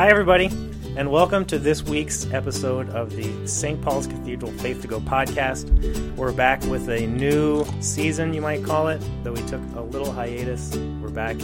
Hi, 0.00 0.08
everybody, 0.08 0.46
and 0.96 1.10
welcome 1.10 1.44
to 1.44 1.58
this 1.58 1.82
week's 1.82 2.24
episode 2.32 2.88
of 2.88 3.14
the 3.14 3.46
St. 3.46 3.82
Paul's 3.82 4.06
Cathedral 4.06 4.50
Faith 4.52 4.80
to 4.80 4.88
Go 4.88 4.98
podcast. 4.98 6.16
We're 6.16 6.32
back 6.32 6.64
with 6.64 6.88
a 6.88 7.06
new 7.06 7.66
season, 7.80 8.32
you 8.32 8.40
might 8.40 8.64
call 8.64 8.88
it, 8.88 8.98
though 9.22 9.32
we 9.32 9.42
took 9.42 9.60
a 9.76 9.82
little 9.82 10.10
hiatus. 10.10 10.74
We're 11.02 11.10
back 11.10 11.38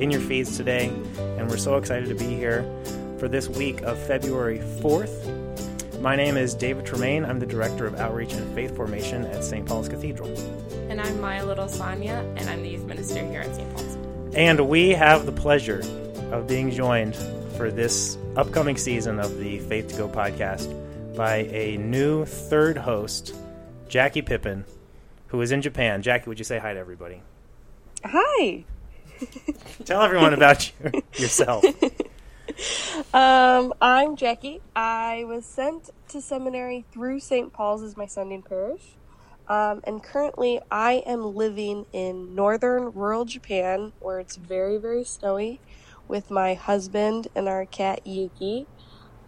in 0.00 0.10
your 0.10 0.20
feeds 0.20 0.54
today, 0.54 0.88
and 1.18 1.48
we're 1.48 1.56
so 1.56 1.78
excited 1.78 2.10
to 2.10 2.14
be 2.14 2.26
here 2.26 2.70
for 3.18 3.26
this 3.26 3.48
week 3.48 3.80
of 3.80 3.98
February 3.98 4.58
4th. 4.58 6.00
My 6.02 6.14
name 6.14 6.36
is 6.36 6.54
David 6.54 6.84
Tremaine. 6.84 7.24
I'm 7.24 7.40
the 7.40 7.46
Director 7.46 7.86
of 7.86 7.94
Outreach 7.94 8.34
and 8.34 8.54
Faith 8.54 8.76
Formation 8.76 9.24
at 9.28 9.42
St. 9.42 9.64
Paul's 9.64 9.88
Cathedral. 9.88 10.28
And 10.90 11.00
I'm 11.00 11.18
Maya 11.22 11.46
Little 11.46 11.68
Sonia, 11.68 12.16
and 12.36 12.50
I'm 12.50 12.62
the 12.62 12.68
youth 12.68 12.84
minister 12.84 13.26
here 13.26 13.40
at 13.40 13.54
St. 13.56 13.74
Paul's. 13.74 13.96
And 14.34 14.68
we 14.68 14.90
have 14.90 15.24
the 15.24 15.32
pleasure 15.32 15.80
of 16.32 16.46
being 16.46 16.70
joined 16.70 17.16
for 17.56 17.70
this 17.70 18.18
upcoming 18.36 18.76
season 18.76 19.20
of 19.20 19.38
the 19.38 19.58
Faith 19.60 19.88
to 19.88 19.96
Go 19.96 20.08
podcast 20.08 20.68
by 21.16 21.48
a 21.52 21.76
new 21.76 22.24
third 22.24 22.76
host, 22.76 23.34
Jackie 23.88 24.22
Pippin, 24.22 24.64
who 25.28 25.40
is 25.40 25.52
in 25.52 25.62
Japan. 25.62 26.02
Jackie, 26.02 26.28
would 26.28 26.38
you 26.38 26.44
say 26.44 26.58
hi 26.58 26.74
to 26.74 26.80
everybody? 26.80 27.22
Hi. 28.04 28.64
Tell 29.84 30.02
everyone 30.02 30.34
about 30.34 30.72
you, 30.84 31.02
yourself. 31.14 31.64
Um, 33.12 33.72
I'm 33.80 34.16
Jackie. 34.16 34.60
I 34.74 35.24
was 35.26 35.46
sent 35.46 35.90
to 36.08 36.20
seminary 36.20 36.84
through 36.90 37.20
St. 37.20 37.52
Paul's 37.52 37.82
as 37.82 37.96
my 37.96 38.06
sending 38.06 38.42
parish. 38.42 38.82
Um, 39.48 39.82
and 39.84 40.02
currently 40.02 40.60
I 40.70 41.04
am 41.06 41.36
living 41.36 41.86
in 41.92 42.34
northern 42.34 42.92
rural 42.92 43.24
Japan 43.24 43.92
where 44.00 44.18
it's 44.18 44.36
very, 44.36 44.78
very 44.78 45.04
snowy 45.04 45.60
with 46.08 46.30
my 46.30 46.54
husband 46.54 47.28
and 47.34 47.48
our 47.48 47.66
cat 47.66 48.06
Yuki. 48.06 48.66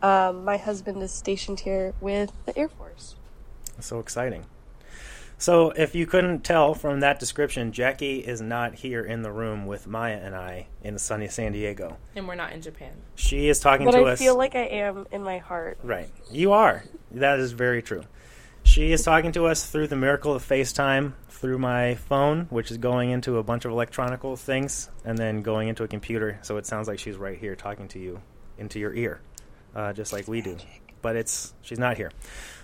Um, 0.02 0.44
my 0.44 0.56
husband 0.56 1.02
is 1.02 1.12
stationed 1.12 1.60
here 1.60 1.94
with 2.00 2.32
the 2.44 2.56
Air 2.56 2.68
Force. 2.68 3.16
So 3.80 3.98
exciting. 3.98 4.46
So, 5.38 5.70
if 5.72 5.94
you 5.94 6.06
couldn't 6.06 6.44
tell 6.44 6.72
from 6.72 7.00
that 7.00 7.20
description, 7.20 7.70
Jackie 7.70 8.20
is 8.20 8.40
not 8.40 8.76
here 8.76 9.04
in 9.04 9.20
the 9.20 9.30
room 9.30 9.66
with 9.66 9.86
Maya 9.86 10.18
and 10.22 10.34
I 10.34 10.68
in 10.82 10.96
sunny 10.98 11.28
San 11.28 11.52
Diego. 11.52 11.98
And 12.14 12.26
we're 12.26 12.36
not 12.36 12.52
in 12.52 12.62
Japan. 12.62 12.92
She 13.16 13.48
is 13.48 13.60
talking 13.60 13.84
But 13.84 13.92
to 13.92 13.98
I 13.98 14.12
us. 14.12 14.20
I 14.20 14.24
feel 14.24 14.36
like 14.36 14.54
I 14.54 14.64
am 14.64 15.06
in 15.12 15.22
my 15.22 15.36
heart. 15.36 15.78
Right. 15.82 16.08
You 16.30 16.52
are. 16.52 16.84
That 17.10 17.38
is 17.38 17.52
very 17.52 17.82
true. 17.82 18.04
She 18.66 18.92
is 18.92 19.02
talking 19.02 19.32
to 19.32 19.46
us 19.46 19.64
through 19.64 19.86
the 19.86 19.96
miracle 19.96 20.34
of 20.34 20.46
FaceTime 20.46 21.12
through 21.30 21.58
my 21.58 21.94
phone, 21.94 22.46
which 22.50 22.70
is 22.70 22.76
going 22.76 23.10
into 23.10 23.38
a 23.38 23.42
bunch 23.42 23.64
of 23.64 23.70
electronical 23.70 24.36
things 24.36 24.90
and 25.02 25.16
then 25.16 25.40
going 25.40 25.68
into 25.68 25.82
a 25.82 25.88
computer. 25.88 26.38
So 26.42 26.58
it 26.58 26.66
sounds 26.66 26.86
like 26.86 26.98
she's 26.98 27.16
right 27.16 27.38
here 27.38 27.56
talking 27.56 27.88
to 27.88 27.98
you 27.98 28.20
into 28.58 28.78
your 28.78 28.92
ear, 28.92 29.20
uh, 29.74 29.94
just 29.94 30.12
like 30.12 30.28
we 30.28 30.42
do. 30.42 30.58
But 31.00 31.16
it's 31.16 31.54
she's 31.62 31.78
not 31.78 31.96
here. 31.96 32.10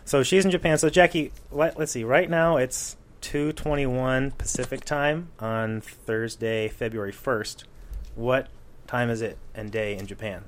So 0.05 0.23
she's 0.23 0.45
in 0.45 0.51
Japan. 0.51 0.77
So 0.77 0.91
Jackie, 0.91 1.33
let, 1.51 1.79
let's 1.79 1.93
see. 1.93 2.05
Right 2.05 2.29
now 2.29 2.59
it's 2.59 2.97
2:21 3.23 4.37
Pacific 4.37 4.85
time 4.85 5.31
on 5.39 5.81
Thursday, 5.81 6.69
February 6.69 7.13
1st. 7.13 7.65
What 8.17 8.49
time 8.87 9.09
is 9.09 9.23
it 9.23 9.39
and 9.55 9.71
day 9.71 9.97
in 9.97 10.07
Japan? 10.07 10.45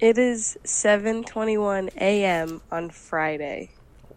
It 0.00 0.16
is 0.16 0.56
7:21 0.64 1.90
a.m. 1.96 2.62
on 2.70 2.88
Friday. 2.88 3.70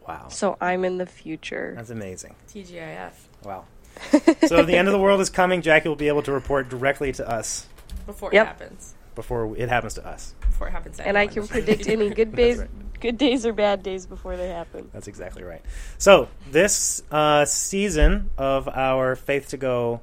Wow. 0.10 0.28
So 0.30 0.58
I'm 0.60 0.86
in 0.86 0.98
the 0.98 1.06
future. 1.06 1.74
That's 1.76 1.92
amazing. 1.92 2.36
TGIF. 2.52 3.12
Wow. 3.44 3.66
so 4.48 4.64
the 4.64 4.76
end 4.76 4.88
of 4.88 4.92
the 4.92 5.00
world 5.00 5.22
is 5.22 5.30
coming. 5.30 5.62
Jackie 5.62 5.88
will 5.88 5.96
be 5.96 6.08
able 6.08 6.24
to 6.24 6.32
report 6.32 6.68
directly 6.68 7.12
to 7.14 7.30
us 7.30 7.68
Before 8.08 8.32
Yep. 8.34 8.44
it 8.44 8.48
happens. 8.48 8.94
before 9.14 9.56
it 9.56 9.70
happens 9.70 9.94
to 9.96 10.08
us. 10.08 10.34
Before 10.42 10.68
it 10.68 10.72
happens 10.72 10.98
to 10.98 11.08
and 11.08 11.16
I 11.16 11.28
can 11.28 11.48
predict 11.48 11.88
any 11.88 12.10
good 12.20 12.36
days, 12.36 12.58
right. 12.58 12.70
good 13.00 13.18
days 13.20 13.46
or 13.46 13.54
bad 13.54 13.84
days 13.84 14.08
before 14.08 14.36
they 14.36 14.48
happen. 14.50 14.90
That's 14.94 15.08
exactly 15.08 15.44
right. 15.44 15.62
So 16.00 16.28
this 16.50 17.04
uh, 17.12 17.46
season 17.46 18.32
of 18.36 18.68
our 18.68 19.16
Faith 19.16 19.50
to 19.50 19.58
Go 19.58 20.02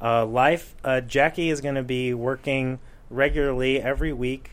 uh, 0.00 0.24
life, 0.24 0.74
uh, 0.82 1.02
Jackie 1.02 1.50
is 1.50 1.60
going 1.60 1.74
to 1.74 1.82
be 1.82 2.14
working 2.14 2.78
regularly 3.10 3.82
every 3.82 4.14
week 4.14 4.52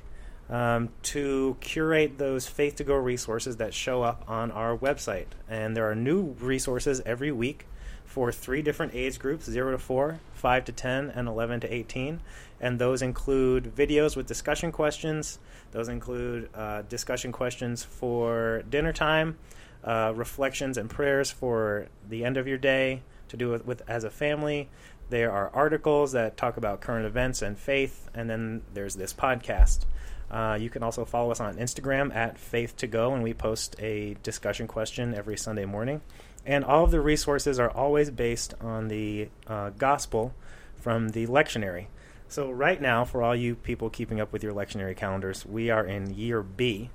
um, 0.50 0.90
to 1.04 1.58
curate 1.62 2.18
those 2.18 2.48
Faith 2.48 2.76
to 2.78 2.84
Go 2.84 2.96
resources 2.96 3.58
that 3.58 3.74
show 3.74 4.04
up 4.04 4.24
on 4.28 4.52
our 4.52 4.78
website. 4.78 5.28
And 5.48 5.76
there 5.78 5.90
are 5.90 5.96
new 5.96 6.36
resources 6.40 7.02
every 7.06 7.32
week 7.32 7.66
for 8.06 8.32
three 8.32 8.64
different 8.64 8.96
age 8.96 9.20
groups 9.20 9.46
0 9.46 9.72
to 9.72 9.78
4, 9.78 10.20
5 10.34 10.66
to 10.66 10.72
10, 10.72 11.12
and 11.12 11.28
11 11.28 11.60
to 11.62 11.74
18. 11.74 12.22
And 12.60 12.80
those 12.80 13.02
include 13.02 13.76
videos 13.76 14.16
with 14.16 14.26
discussion 14.26 14.72
questions. 14.72 15.38
Those 15.72 15.88
include 15.88 16.50
uh, 16.56 16.82
discussion 16.84 17.32
questions 17.32 17.84
for 17.84 18.64
dinner 18.70 18.92
time, 18.92 19.38
uh, 19.84 20.14
reflections 20.16 20.78
and 20.78 20.90
prayers 20.90 21.30
for 21.30 21.88
the 22.10 22.26
end 22.26 22.38
of 22.38 22.48
your 22.48 22.58
day 22.58 23.04
to 23.28 23.38
do 23.38 23.50
with, 23.50 23.66
with 23.66 23.84
as 23.88 24.04
a 24.04 24.10
family. 24.10 24.70
There 25.10 25.32
are 25.32 25.50
articles 25.54 26.12
that 26.12 26.38
talk 26.38 26.58
about 26.58 26.82
current 26.82 27.06
events 27.06 27.42
and 27.42 27.58
faith, 27.58 28.10
and 28.14 28.30
then 28.30 28.64
there's 28.74 28.96
this 28.96 29.14
podcast. 29.14 29.86
Uh, 30.32 30.58
you 30.60 30.70
can 30.70 30.84
also 30.84 31.06
follow 31.06 31.32
us 31.32 31.40
on 31.40 31.56
Instagram 31.56 32.14
at 32.16 32.38
Faith 32.38 32.76
to 32.78 32.88
Go, 32.88 33.14
and 33.14 33.24
we 33.24 33.34
post 33.34 33.76
a 33.80 34.16
discussion 34.22 34.68
question 34.68 35.16
every 35.16 35.38
Sunday 35.38 35.66
morning. 35.66 36.02
And 36.46 36.64
all 36.64 36.84
of 36.84 36.92
the 36.92 37.02
resources 37.02 37.60
are 37.60 37.72
always 37.72 38.12
based 38.12 38.54
on 38.62 38.88
the 38.88 39.30
uh, 39.48 39.72
gospel 39.72 40.34
from 40.76 41.10
the 41.10 41.28
lectionary. 41.28 41.88
So, 42.28 42.52
right 42.52 42.80
now, 42.80 43.06
for 43.06 43.24
all 43.24 43.36
you 43.36 43.56
people 43.56 43.90
keeping 43.90 44.22
up 44.22 44.32
with 44.32 44.44
your 44.44 44.54
lectionary 44.54 44.96
calendars, 44.96 45.46
we 45.46 45.72
are 45.72 45.84
in 45.84 46.14
year 46.14 46.44
B. 46.44 46.92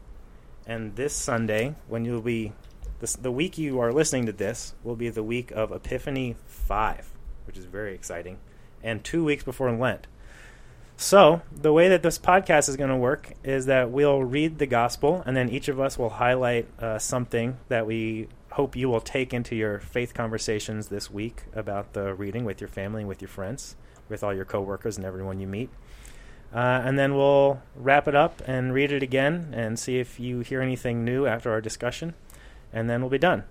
And 0.66 0.95
this 0.95 1.12
Sunday, 1.12 1.75
when 1.89 2.05
you'll 2.05 2.22
be, 2.22 2.53
this, 3.01 3.16
the 3.16 3.33
week 3.33 3.59
you 3.59 3.81
are 3.81 3.93
listening 3.93 4.27
to 4.27 4.33
this, 4.33 4.75
will 4.84 4.97
be 4.97 5.11
the 5.11 5.25
week 5.25 5.51
of 5.51 5.72
Epiphany 5.72 6.37
5, 6.47 7.12
which 7.47 7.59
is 7.59 7.65
very 7.65 7.95
exciting, 7.95 8.39
and 8.83 9.03
two 9.03 9.25
weeks 9.25 9.43
before 9.43 9.72
Lent. 9.72 10.06
So, 10.97 11.43
the 11.50 11.72
way 11.72 11.88
that 11.88 12.03
this 12.03 12.19
podcast 12.19 12.69
is 12.69 12.77
going 12.77 12.91
to 12.91 12.97
work 12.97 13.32
is 13.43 13.66
that 13.66 13.91
we'll 13.91 14.22
read 14.22 14.59
the 14.59 14.66
gospel, 14.66 15.22
and 15.27 15.37
then 15.37 15.49
each 15.49 15.69
of 15.69 15.81
us 15.81 15.99
will 15.99 16.10
highlight 16.10 16.69
uh, 16.78 16.99
something 16.99 17.59
that 17.69 17.84
we 17.87 18.28
hope 18.53 18.77
you 18.77 18.88
will 18.88 19.00
take 19.00 19.34
into 19.34 19.56
your 19.56 19.81
faith 19.81 20.15
conversations 20.15 20.87
this 20.87 21.10
week 21.10 21.43
about 21.53 21.93
the 21.93 22.15
reading 22.15 22.44
with 22.44 22.60
your 22.60 22.69
family 22.69 23.04
with 23.04 23.21
your 23.21 23.28
friends, 23.28 23.75
with 24.09 24.22
all 24.22 24.33
your 24.33 24.44
coworkers 24.44 24.97
and 24.97 25.04
everyone 25.04 25.41
you 25.41 25.47
meet. 25.49 25.69
Uh, 26.54 26.81
and 26.84 26.97
then 26.97 27.16
we'll 27.16 27.60
wrap 27.75 28.06
it 28.06 28.15
up 28.15 28.41
and 28.47 28.72
read 28.72 28.93
it 28.93 29.03
again 29.03 29.53
and 29.53 29.77
see 29.77 29.99
if 29.99 30.21
you 30.21 30.41
hear 30.41 30.62
anything 30.62 31.04
new 31.04 31.27
after 31.27 31.50
our 31.50 31.60
discussion, 31.60 32.15
and 32.72 32.88
then 32.88 33.00
we'll 33.00 33.10
be 33.10 33.19
done. 33.19 33.43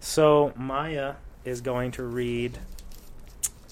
So, 0.00 0.52
Maya 0.56 1.14
is 1.44 1.60
going 1.60 1.92
to 1.92 2.02
read 2.02 2.58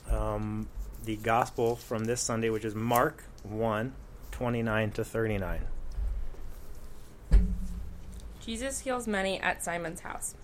um, 0.09 0.69
the 1.09 1.17
gospel 1.17 1.75
from 1.75 2.05
this 2.05 2.21
Sunday, 2.21 2.51
which 2.51 2.67
is 2.67 2.75
Mark 2.75 3.25
1 3.43 3.95
29 4.31 4.91
to 4.91 5.03
39. 5.03 5.61
Jesus 8.45 8.81
heals 8.81 9.09
many 9.09 9.41
at 9.41 9.65
Simon's 9.65 10.01
house. 10.01 10.35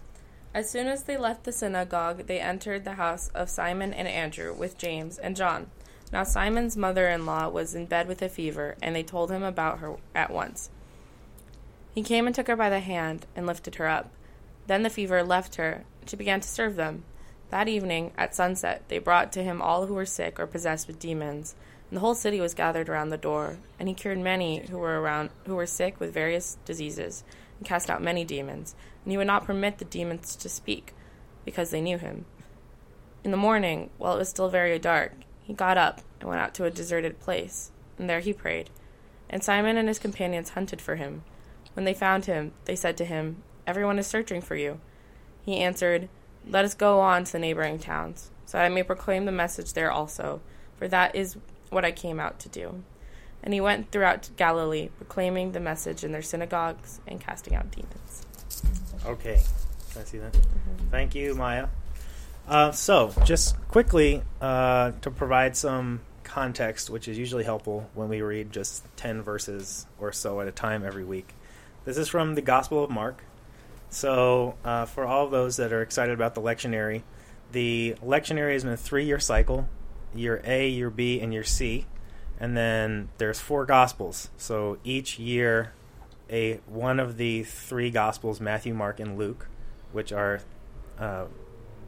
As 0.55 0.71
soon 0.71 0.87
as 0.87 1.03
they 1.03 1.19
left 1.19 1.45
the 1.45 1.53
synagogue, 1.53 2.29
they 2.29 2.41
entered 2.41 2.87
the 2.87 2.95
house 2.95 3.29
of 3.35 3.51
Simon 3.51 3.93
and 3.93 4.09
Andrew 4.09 4.55
with 4.55 4.79
James 4.79 5.19
and 5.19 5.37
John. 5.37 5.67
Now 6.11 6.25
Simon's 6.25 6.79
mother 6.79 7.11
in 7.11 7.27
law 7.27 7.51
was 7.51 7.75
in 7.75 7.85
bed 7.85 8.09
with 8.09 8.23
a 8.23 8.31
fever, 8.31 8.75
and 8.81 8.97
they 8.97 9.03
told 9.03 9.31
him 9.31 9.43
about 9.43 9.81
her 9.81 9.97
at 10.15 10.31
once. 10.31 10.71
He 11.95 12.03
came 12.03 12.27
and 12.27 12.35
took 12.35 12.47
her 12.47 12.57
by 12.57 12.71
the 12.71 12.81
hand 12.81 13.27
and 13.37 13.47
lifted 13.47 13.75
her 13.75 13.87
up. 13.87 14.09
Then 14.67 14.83
the 14.83 14.89
fever 14.89 15.23
left 15.23 15.57
her, 15.57 15.85
and 16.01 16.09
she 16.09 16.17
began 16.17 16.41
to 16.41 16.49
serve 16.49 16.77
them. 16.77 17.05
That 17.55 17.69
evening, 17.69 18.11
at 18.19 18.35
sunset, 18.35 18.83
they 18.89 18.99
brought 18.99 19.31
to 19.35 19.45
him 19.45 19.63
all 19.63 19.87
who 19.87 19.95
were 19.95 20.07
sick 20.07 20.41
or 20.41 20.47
possessed 20.49 20.89
with 20.89 20.99
demons, 20.99 21.55
and 21.89 21.97
the 21.97 22.01
whole 22.01 22.17
city 22.17 22.41
was 22.41 22.53
gathered 22.53 22.89
around 22.89 23.11
the 23.11 23.17
door. 23.17 23.59
And 23.79 23.89
he 23.89 23.95
cured 23.95 24.19
many 24.19 24.67
who 24.67 24.77
were 24.77 25.01
around 25.01 25.31
who 25.47 25.55
were 25.55 25.65
sick 25.65 26.01
with 26.01 26.13
various 26.13 26.59
diseases, 26.65 27.23
and 27.57 27.65
cast 27.65 27.89
out 27.89 28.03
many 28.03 28.25
demons. 28.25 28.75
And 29.05 29.13
he 29.13 29.17
would 29.17 29.29
not 29.29 29.45
permit 29.45 29.79
the 29.79 29.85
demons 29.85 30.35
to 30.35 30.49
speak, 30.49 30.95
because 31.45 31.71
they 31.71 31.81
knew 31.81 31.97
him. 31.97 32.25
In 33.23 33.31
the 33.31 33.37
morning, 33.37 33.91
while 33.99 34.17
it 34.17 34.19
was 34.19 34.29
still 34.29 34.49
very 34.49 34.77
dark, 34.81 35.13
he 35.45 35.53
got 35.53 35.79
up 35.79 36.01
and 36.19 36.29
went 36.29 36.41
out 36.41 36.55
to 36.55 36.65
a 36.65 36.73
deserted 36.73 37.21
place, 37.21 37.71
and 37.97 38.11
there 38.11 38.19
he 38.19 38.33
prayed. 38.33 38.69
And 39.31 39.45
Simon 39.45 39.77
and 39.77 39.87
his 39.87 40.01
companions 40.01 40.51
hunted 40.51 40.81
for 40.81 40.97
him. 40.97 41.23
When 41.75 41.85
they 41.85 41.95
found 41.95 42.25
him, 42.25 42.51
they 42.65 42.75
said 42.75 42.97
to 42.97 43.05
him, 43.05 43.45
Everyone 43.65 44.01
is 44.01 44.09
searching 44.09 44.41
for 44.41 44.57
you. 44.57 44.81
He 45.45 45.59
answered, 45.59 46.09
Let 46.49 46.65
us 46.65 46.75
go 46.75 47.01
on 47.01 47.25
to 47.25 47.33
the 47.33 47.39
neighboring 47.39 47.79
towns, 47.79 48.31
so 48.45 48.59
I 48.59 48.69
may 48.69 48.83
proclaim 48.83 49.25
the 49.25 49.33
message 49.33 49.73
there 49.73 49.91
also, 49.91 50.41
for 50.77 50.89
that 50.89 51.15
is 51.15 51.37
what 51.71 51.85
I 51.85 51.93
came 51.93 52.21
out 52.21 52.39
to 52.41 52.49
do. 52.49 52.83
And 53.43 53.53
he 53.53 53.61
went 53.61 53.91
throughout 53.91 54.31
Galilee, 54.37 54.89
proclaiming 54.97 55.53
the 55.53 55.61
message 55.61 56.03
in 56.03 56.13
their 56.13 56.23
synagogues 56.23 57.01
and 57.07 57.21
casting 57.21 57.55
out 57.55 57.71
demons. 57.71 58.27
Okay. 59.05 59.43
Can 59.93 60.03
I 60.03 60.05
see 60.05 60.19
that? 60.19 60.37
Thank 60.91 61.15
you, 61.15 61.35
Maya. 61.35 61.69
Uh, 62.49 62.73
so, 62.73 63.13
just 63.25 63.57
quickly 63.69 64.23
uh, 64.41 64.93
to 65.03 65.11
provide 65.11 65.57
some 65.57 66.01
context, 66.25 66.91
which 66.91 67.07
is 67.07 67.19
usually 67.19 67.45
helpful 67.45 67.89
when 67.95 68.09
we 68.09 68.23
read 68.23 68.51
just 68.51 68.85
10 68.97 69.23
verses 69.23 69.87
or 70.01 70.13
so 70.13 70.41
at 70.41 70.49
a 70.49 70.53
time 70.53 70.85
every 70.85 71.05
week. 71.05 71.35
This 71.85 71.97
is 71.97 72.09
from 72.09 72.35
the 72.35 72.43
Gospel 72.43 72.83
of 72.83 72.91
Mark. 72.91 73.23
So, 73.95 74.57
uh, 74.65 74.87
for 74.87 75.05
all 75.05 75.29
those 75.29 75.59
that 75.59 75.73
are 75.73 75.81
excited 75.81 76.15
about 76.15 76.35
the 76.35 76.41
lectionary, 76.41 77.05
the 77.53 77.95
lectionary 78.05 78.57
is 78.57 78.65
in 78.65 78.71
a 78.71 78.77
three 78.77 79.05
year 79.05 79.21
cycle 79.21 79.69
year 80.13 80.43
A, 80.45 80.69
year 80.69 80.91
B, 80.91 81.21
and 81.21 81.33
year 81.33 81.45
C. 81.45 81.87
And 82.41 82.57
then 82.57 83.11
there's 83.19 83.39
four 83.39 83.65
Gospels. 83.65 84.31
So 84.37 84.79
each 84.83 85.21
year, 85.21 85.75
a 86.29 86.55
one 86.67 86.99
of 86.99 87.19
the 87.19 87.45
three 87.45 87.93
Gospels, 87.93 88.41
Matthew, 88.41 88.75
Mark, 88.75 88.99
and 88.99 89.17
Luke, 89.17 89.47
which 89.93 90.11
are 90.11 90.41
uh, 90.99 91.27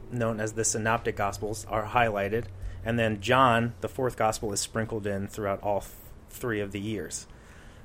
known 0.09 0.39
as 0.39 0.53
the 0.53 0.63
Synoptic 0.63 1.17
Gospels, 1.17 1.65
are 1.69 1.87
highlighted. 1.87 2.45
And 2.85 2.97
then 2.97 3.19
John, 3.19 3.73
the 3.81 3.89
fourth 3.89 4.15
Gospel, 4.15 4.53
is 4.53 4.61
sprinkled 4.61 5.05
in 5.05 5.27
throughout 5.27 5.61
all 5.61 5.81
th- 5.81 5.91
three 6.29 6.61
of 6.61 6.71
the 6.71 6.79
years. 6.79 7.27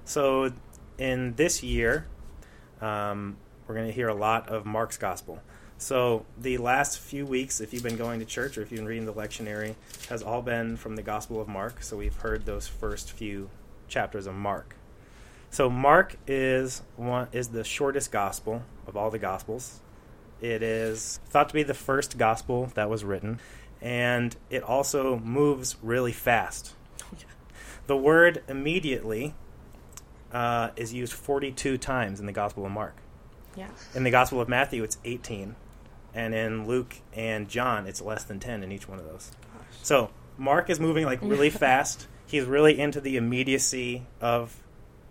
So 0.05 0.53
in 0.97 1.35
this 1.35 1.65
year, 1.65 2.07
um, 2.81 3.37
we're 3.67 3.75
going 3.75 3.87
to 3.87 3.93
hear 3.93 4.09
a 4.09 4.14
lot 4.14 4.49
of 4.49 4.64
Mark's 4.64 4.97
Gospel. 4.97 5.41
So 5.79 6.25
the 6.38 6.59
last 6.59 6.99
few 6.99 7.26
weeks, 7.26 7.61
if 7.61 7.73
you've 7.73 7.82
been 7.82 7.97
going 7.97 8.20
to 8.20 8.26
church 8.26 8.56
or 8.56 8.62
if 8.62 8.70
you've 8.70 8.79
been 8.79 8.88
reading 8.88 9.06
the 9.06 9.12
lectionary, 9.12 9.75
has 10.09 10.23
all 10.23 10.43
been 10.43 10.76
from 10.76 10.97
the 10.97 11.03
Gospel 11.03 11.41
of 11.41 11.49
Mark. 11.49 11.82
So 11.82 11.97
we've 11.97 12.14
heard 12.14 12.47
those 12.47 12.69
first 12.69 13.11
few 13.11 13.50
chapters 13.88 14.26
of 14.26 14.35
Mark. 14.35 14.76
So 15.50 15.69
Mark 15.69 16.17
is 16.26 16.82
one 16.97 17.29
is 17.32 17.49
the 17.49 17.64
shortest 17.64 18.11
gospel 18.11 18.62
of 18.87 18.97
all 18.97 19.11
the 19.11 19.19
gospels. 19.19 19.81
It 20.41 20.62
is 20.62 21.20
thought 21.26 21.49
to 21.49 21.55
be 21.55 21.62
the 21.62 21.75
first 21.75 22.17
gospel 22.17 22.73
that 22.75 22.88
was 22.88 23.05
written, 23.05 23.38
and 23.81 24.35
it 24.50 24.62
also 24.62 25.19
moves 25.19 25.76
really 25.82 26.12
fast. 26.12 26.75
The 27.88 27.97
word 27.97 28.44
immediately 28.47 29.35
uh, 30.32 30.70
is 30.76 30.94
used 30.94 31.12
42 31.12 31.79
times 31.79 32.20
in 32.20 32.26
the 32.26 32.32
Gospel 32.32 32.64
of 32.64 32.70
Mark. 32.70 33.01
Yeah. 33.56 33.69
In 33.94 34.04
the 34.04 34.10
Gospel 34.10 34.40
of 34.40 34.49
Matthew, 34.49 34.82
it's 34.82 34.99
18. 35.04 35.54
And 36.14 36.34
in 36.34 36.66
Luke 36.66 36.96
and 37.14 37.49
John, 37.49 37.87
it's 37.87 38.00
less 38.00 38.25
than 38.25 38.38
10 38.38 38.62
in 38.62 38.72
each 38.72 38.88
one 38.88 38.99
of 38.99 39.04
those. 39.04 39.31
So 39.82 40.10
Mark 40.37 40.70
is 40.70 40.78
moving 40.78 41.04
like 41.04 41.20
really 41.22 41.50
fast. 41.64 42.06
He's 42.26 42.44
really 42.44 42.78
into 42.78 43.00
the 43.00 43.16
immediacy 43.16 44.06
of 44.20 44.58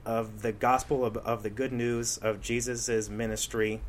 of 0.03 0.41
the 0.41 0.51
gospel 0.51 1.05
of, 1.05 1.15
of 1.17 1.43
the 1.43 1.49
good 1.49 1.71
news 1.71 2.17
of 2.17 2.41
Jesus' 2.41 3.07
ministry. 3.07 3.81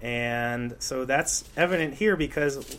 And 0.00 0.76
so 0.78 1.04
that's 1.04 1.44
evident 1.56 1.94
here 1.94 2.16
because 2.16 2.78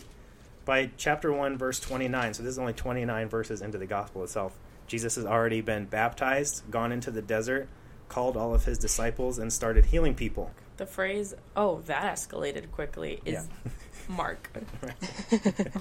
by 0.64 0.90
chapter 0.96 1.32
1, 1.32 1.56
verse 1.56 1.78
29, 1.78 2.34
so 2.34 2.42
this 2.42 2.52
is 2.52 2.58
only 2.58 2.72
29 2.72 3.28
verses 3.28 3.62
into 3.62 3.78
the 3.78 3.86
gospel 3.86 4.24
itself, 4.24 4.56
Jesus 4.86 5.16
has 5.16 5.24
already 5.24 5.60
been 5.60 5.84
baptized, 5.84 6.68
gone 6.70 6.90
into 6.90 7.10
the 7.10 7.22
desert, 7.22 7.68
called 8.08 8.36
all 8.36 8.54
of 8.54 8.64
his 8.64 8.78
disciples, 8.78 9.38
and 9.38 9.52
started 9.52 9.86
healing 9.86 10.14
people. 10.14 10.50
The 10.78 10.86
phrase, 10.86 11.34
oh, 11.56 11.82
that 11.86 12.14
escalated 12.14 12.70
quickly, 12.72 13.20
is 13.24 13.34
Yeah. 13.64 13.72
Mark. 14.08 14.48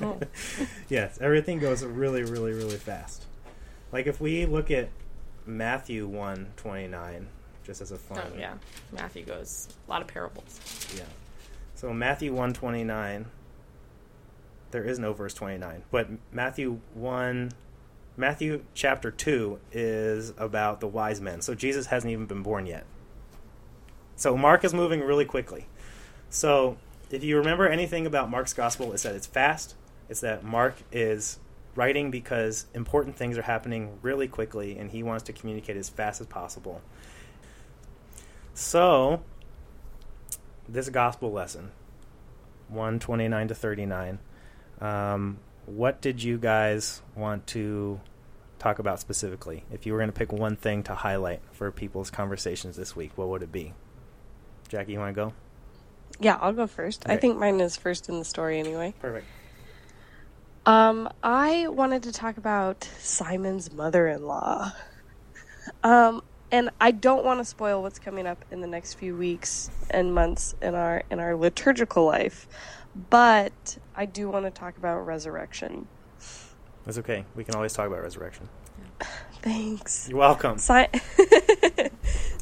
Oh. 0.02 0.20
yes, 0.90 1.18
everything 1.22 1.60
goes 1.60 1.84
really, 1.84 2.24
really, 2.24 2.52
really 2.52 2.76
fast. 2.76 3.26
Like 3.94 4.06
if 4.06 4.20
we 4.20 4.46
look 4.46 4.70
at 4.70 4.90
Matthew 5.46 6.08
1 6.08 6.52
29, 6.58 7.28
just 7.64 7.80
as 7.80 7.92
a 7.92 7.96
oh, 7.96 7.98
fun. 7.98 8.22
Oh, 8.36 8.38
yeah. 8.38 8.56
Matthew 8.92 9.24
goes, 9.24 9.70
a 9.88 9.90
lot 9.90 10.02
of 10.02 10.10
parables. 10.10 10.60
Yeah. 10.98 11.04
So 11.76 11.94
Matthew 11.94 12.32
129 12.34 13.28
there 14.72 14.84
is 14.84 15.00
no 15.00 15.14
verse 15.14 15.34
29, 15.34 15.84
but 15.92 16.10
Matthew 16.32 16.80
1 16.94 17.52
Matthew 18.20 18.64
chapter 18.74 19.12
2 19.12 19.60
is 19.72 20.34
about 20.38 20.80
the 20.80 20.88
wise 20.88 21.22
men. 21.22 21.42
So 21.42 21.54
Jesus 21.54 21.86
hasn't 21.86 22.12
even 22.12 22.26
been 22.26 22.42
born 22.42 22.66
yet. 22.66 22.84
So 24.18 24.36
Mark 24.36 24.66
is 24.66 24.74
moving 24.74 25.02
really 25.02 25.26
quickly. 25.26 25.68
So 26.32 26.78
if 27.12 27.24
you 27.24 27.38
remember 27.38 27.68
anything 27.68 28.08
about 28.08 28.30
Mark's 28.32 28.52
gospel, 28.52 28.92
it's 28.92 29.04
that 29.04 29.16
it's 29.16 29.28
fast. 29.28 29.76
It's 30.10 30.22
that 30.22 30.44
Mark 30.44 30.76
is 30.92 31.40
writing 31.76 32.10
because 32.10 32.66
important 32.74 33.16
things 33.16 33.38
are 33.38 33.44
happening 33.44 34.00
really 34.02 34.28
quickly 34.28 34.78
and 34.78 34.90
he 34.90 35.04
wants 35.04 35.24
to 35.26 35.34
communicate 35.34 35.78
as 35.78 35.88
fast 35.88 36.20
as 36.20 36.26
possible. 36.26 36.82
So, 38.56 39.22
this 40.68 40.90
gospel 40.90 41.32
lesson, 41.32 41.72
129 42.70 43.50
to 43.50 43.56
39, 43.56 44.20
um, 44.82 45.38
what 45.68 46.02
did 46.02 46.24
you 46.24 46.40
guys 46.40 47.04
want 47.16 47.46
to 47.48 48.02
talk 48.58 48.80
about 48.80 49.00
specifically? 49.00 49.64
If 49.72 49.86
you 49.86 49.94
were 49.94 50.00
going 50.00 50.10
to 50.10 50.18
pick 50.18 50.32
one 50.32 50.56
thing 50.56 50.82
to 50.84 50.96
highlight 50.96 51.42
for 51.52 51.72
people's 51.72 52.10
conversations 52.10 52.78
this 52.78 52.96
week, 52.96 53.12
what 53.16 53.28
would 53.28 53.44
it 53.44 53.52
be? 53.52 53.74
Jackie, 54.70 54.94
you 54.94 55.00
want 55.00 55.16
to 55.16 55.22
go? 55.22 55.34
Yeah, 56.20 56.38
I'll 56.42 56.54
go 56.54 56.68
first. 56.68 57.04
I 57.08 57.18
think 57.18 57.38
mine 57.38 57.60
is 57.60 57.78
first 57.78 58.10
in 58.10 58.20
the 58.20 58.26
story 58.26 58.60
anyway. 58.60 58.94
Perfect. 59.00 59.26
Um, 60.66 61.10
I 61.24 61.68
wanted 61.68 62.04
to 62.04 62.12
talk 62.12 62.38
about 62.38 62.84
Simon's 63.00 63.72
mother-in-law. 63.72 64.74
Um, 65.84 66.22
and 66.52 66.70
I 66.80 66.92
don't 66.92 67.24
want 67.24 67.40
to 67.40 67.46
spoil 67.46 67.82
what's 67.82 68.00
coming 68.00 68.26
up 68.28 68.44
in 68.52 68.62
the 68.62 68.68
next 68.68 68.96
few 68.96 69.16
weeks 69.16 69.70
and 69.90 70.14
months 70.14 70.56
in 70.62 70.76
our 70.76 71.04
in 71.10 71.20
our 71.20 71.36
liturgical 71.36 72.06
life, 72.06 72.48
but 73.10 73.78
I 73.96 74.06
do 74.06 74.30
want 74.30 74.46
to 74.46 74.52
talk 74.52 74.78
about 74.78 75.00
resurrection. 75.06 75.88
That's 76.86 76.98
okay. 77.00 77.26
We 77.36 77.44
can 77.44 77.56
always 77.56 77.74
talk 77.74 77.88
about 77.88 78.02
resurrection. 78.02 78.48
Thanks. 79.42 80.08
You're 80.10 80.20
welcome. 80.20 80.58
Si- 80.58 80.88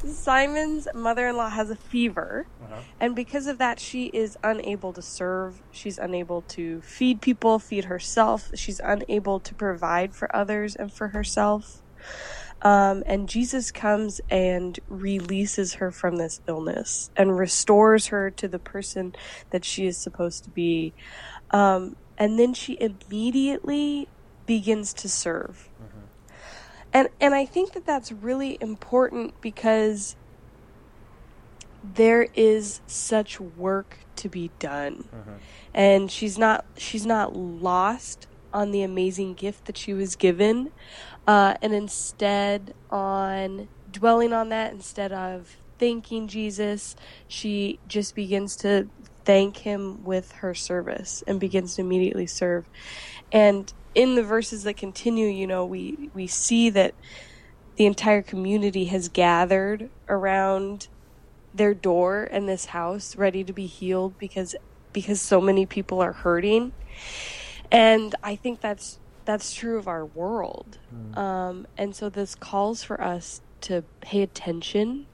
Simon's 0.08 0.88
mother-in-law 0.94 1.50
has 1.50 1.70
a 1.70 1.76
fever, 1.76 2.46
Uh-huh. 2.62 2.80
and 3.00 3.14
because 3.16 3.46
of 3.46 3.58
that, 3.58 3.78
she 3.80 4.06
is 4.06 4.36
unable 4.42 4.92
to 4.92 5.02
serve. 5.02 5.62
She's 5.70 5.98
unable 5.98 6.42
to 6.42 6.80
feed 6.82 7.20
people, 7.20 7.58
feed 7.58 7.84
herself. 7.86 8.50
She's 8.54 8.80
unable 8.80 9.40
to 9.40 9.54
provide 9.54 10.14
for 10.14 10.34
others 10.34 10.76
and 10.76 10.92
for 10.92 11.08
herself. 11.08 11.82
Um, 12.62 13.02
and 13.06 13.28
Jesus 13.28 13.70
comes 13.70 14.20
and 14.30 14.78
releases 14.88 15.74
her 15.74 15.90
from 15.90 16.16
this 16.16 16.40
illness 16.48 17.10
and 17.16 17.36
restores 17.36 18.06
her 18.06 18.30
to 18.30 18.48
the 18.48 18.58
person 18.58 19.14
that 19.50 19.64
she 19.64 19.86
is 19.86 19.98
supposed 19.98 20.44
to 20.44 20.50
be. 20.50 20.94
Um, 21.50 21.96
and 22.16 22.38
then 22.38 22.54
she 22.54 22.78
immediately 22.80 24.08
begins 24.46 24.94
to 24.94 25.08
serve. 25.08 25.68
And 26.96 27.10
and 27.20 27.34
I 27.34 27.44
think 27.44 27.74
that 27.74 27.84
that's 27.84 28.10
really 28.10 28.56
important 28.58 29.38
because 29.42 30.16
there 31.84 32.26
is 32.34 32.80
such 32.86 33.38
work 33.38 33.98
to 34.16 34.30
be 34.30 34.50
done. 34.58 35.06
And 35.74 36.10
she's 36.10 36.38
not 36.38 36.64
she's 36.78 37.04
not 37.04 37.36
lost 37.36 38.26
on 38.50 38.70
the 38.70 38.80
amazing 38.80 39.34
gift 39.34 39.66
that 39.66 39.76
she 39.76 39.92
was 39.92 40.16
given 40.16 40.72
uh, 41.26 41.56
and 41.60 41.74
instead 41.74 42.72
on 42.90 43.68
dwelling 43.92 44.32
on 44.32 44.48
that 44.48 44.72
instead 44.72 45.12
of 45.12 45.58
thanking 45.78 46.28
Jesus, 46.28 46.96
she 47.28 47.78
just 47.86 48.14
begins 48.14 48.56
to 48.56 48.88
thank 49.26 49.58
him 49.58 50.02
with 50.02 50.32
her 50.32 50.54
service 50.54 51.22
and 51.26 51.38
begins 51.38 51.74
to 51.74 51.82
immediately 51.82 52.26
serve. 52.26 52.64
And 53.30 53.70
in 53.96 54.14
the 54.14 54.22
verses 54.22 54.62
that 54.64 54.76
continue, 54.76 55.26
you 55.26 55.46
know, 55.46 55.64
we 55.64 56.10
we 56.14 56.28
see 56.28 56.70
that 56.70 56.94
the 57.76 57.86
entire 57.86 58.22
community 58.22 58.84
has 58.84 59.08
gathered 59.08 59.88
around 60.08 60.88
their 61.54 61.72
door 61.72 62.28
and 62.30 62.46
this 62.48 62.66
house 62.66 63.16
ready 63.16 63.42
to 63.42 63.52
be 63.52 63.66
healed 63.66 64.16
because 64.18 64.54
because 64.92 65.20
so 65.20 65.40
many 65.40 65.64
people 65.66 66.00
are 66.00 66.12
hurting. 66.12 66.72
And 67.72 68.14
i 68.22 68.36
think 68.36 68.60
that's 68.60 69.00
that's 69.24 69.52
true 69.52 69.76
of 69.78 69.88
our 69.88 70.04
world. 70.04 70.78
Um, 71.18 71.66
and 71.76 71.96
so 71.96 72.08
this 72.08 72.36
calls 72.36 72.84
for 72.84 73.00
us 73.00 73.40
to 73.62 73.82
pay 74.00 74.22
attention 74.22 75.06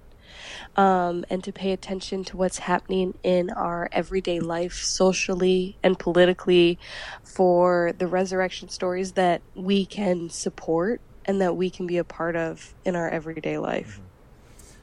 um, 0.77 1.25
and 1.31 1.43
to 1.45 1.53
pay 1.53 1.73
attention 1.73 2.25
to 2.25 2.37
what's 2.37 2.59
happening 2.59 3.15
in 3.23 3.51
our 3.51 3.89
everyday 3.93 4.41
life 4.41 4.75
socially 4.75 5.77
and 5.83 5.99
politically 5.99 6.79
for 7.23 7.93
the 7.99 8.07
resurrection 8.07 8.69
stories 8.69 9.13
that 9.13 9.43
we 9.55 9.85
can 9.85 10.31
support 10.31 11.01
and 11.25 11.41
that 11.41 11.57
we 11.57 11.71
can 11.71 11.87
be 11.87 11.99
a 11.99 12.05
part 12.05 12.37
of 12.37 12.75
in 12.85 12.97
our 12.97 13.09
everyday 13.09 13.59
life 13.59 14.01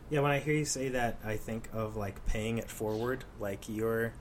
Yeah, 0.09 0.21
when 0.21 0.31
I 0.31 0.39
hear 0.39 0.55
you 0.55 0.65
say 0.65 0.89
that, 0.89 1.17
I 1.23 1.37
think 1.37 1.69
of 1.71 1.95
like 1.95 2.25
paying 2.25 2.57
it 2.57 2.69
forward. 2.69 3.25
Like 3.39 3.69
you're, 3.69 4.13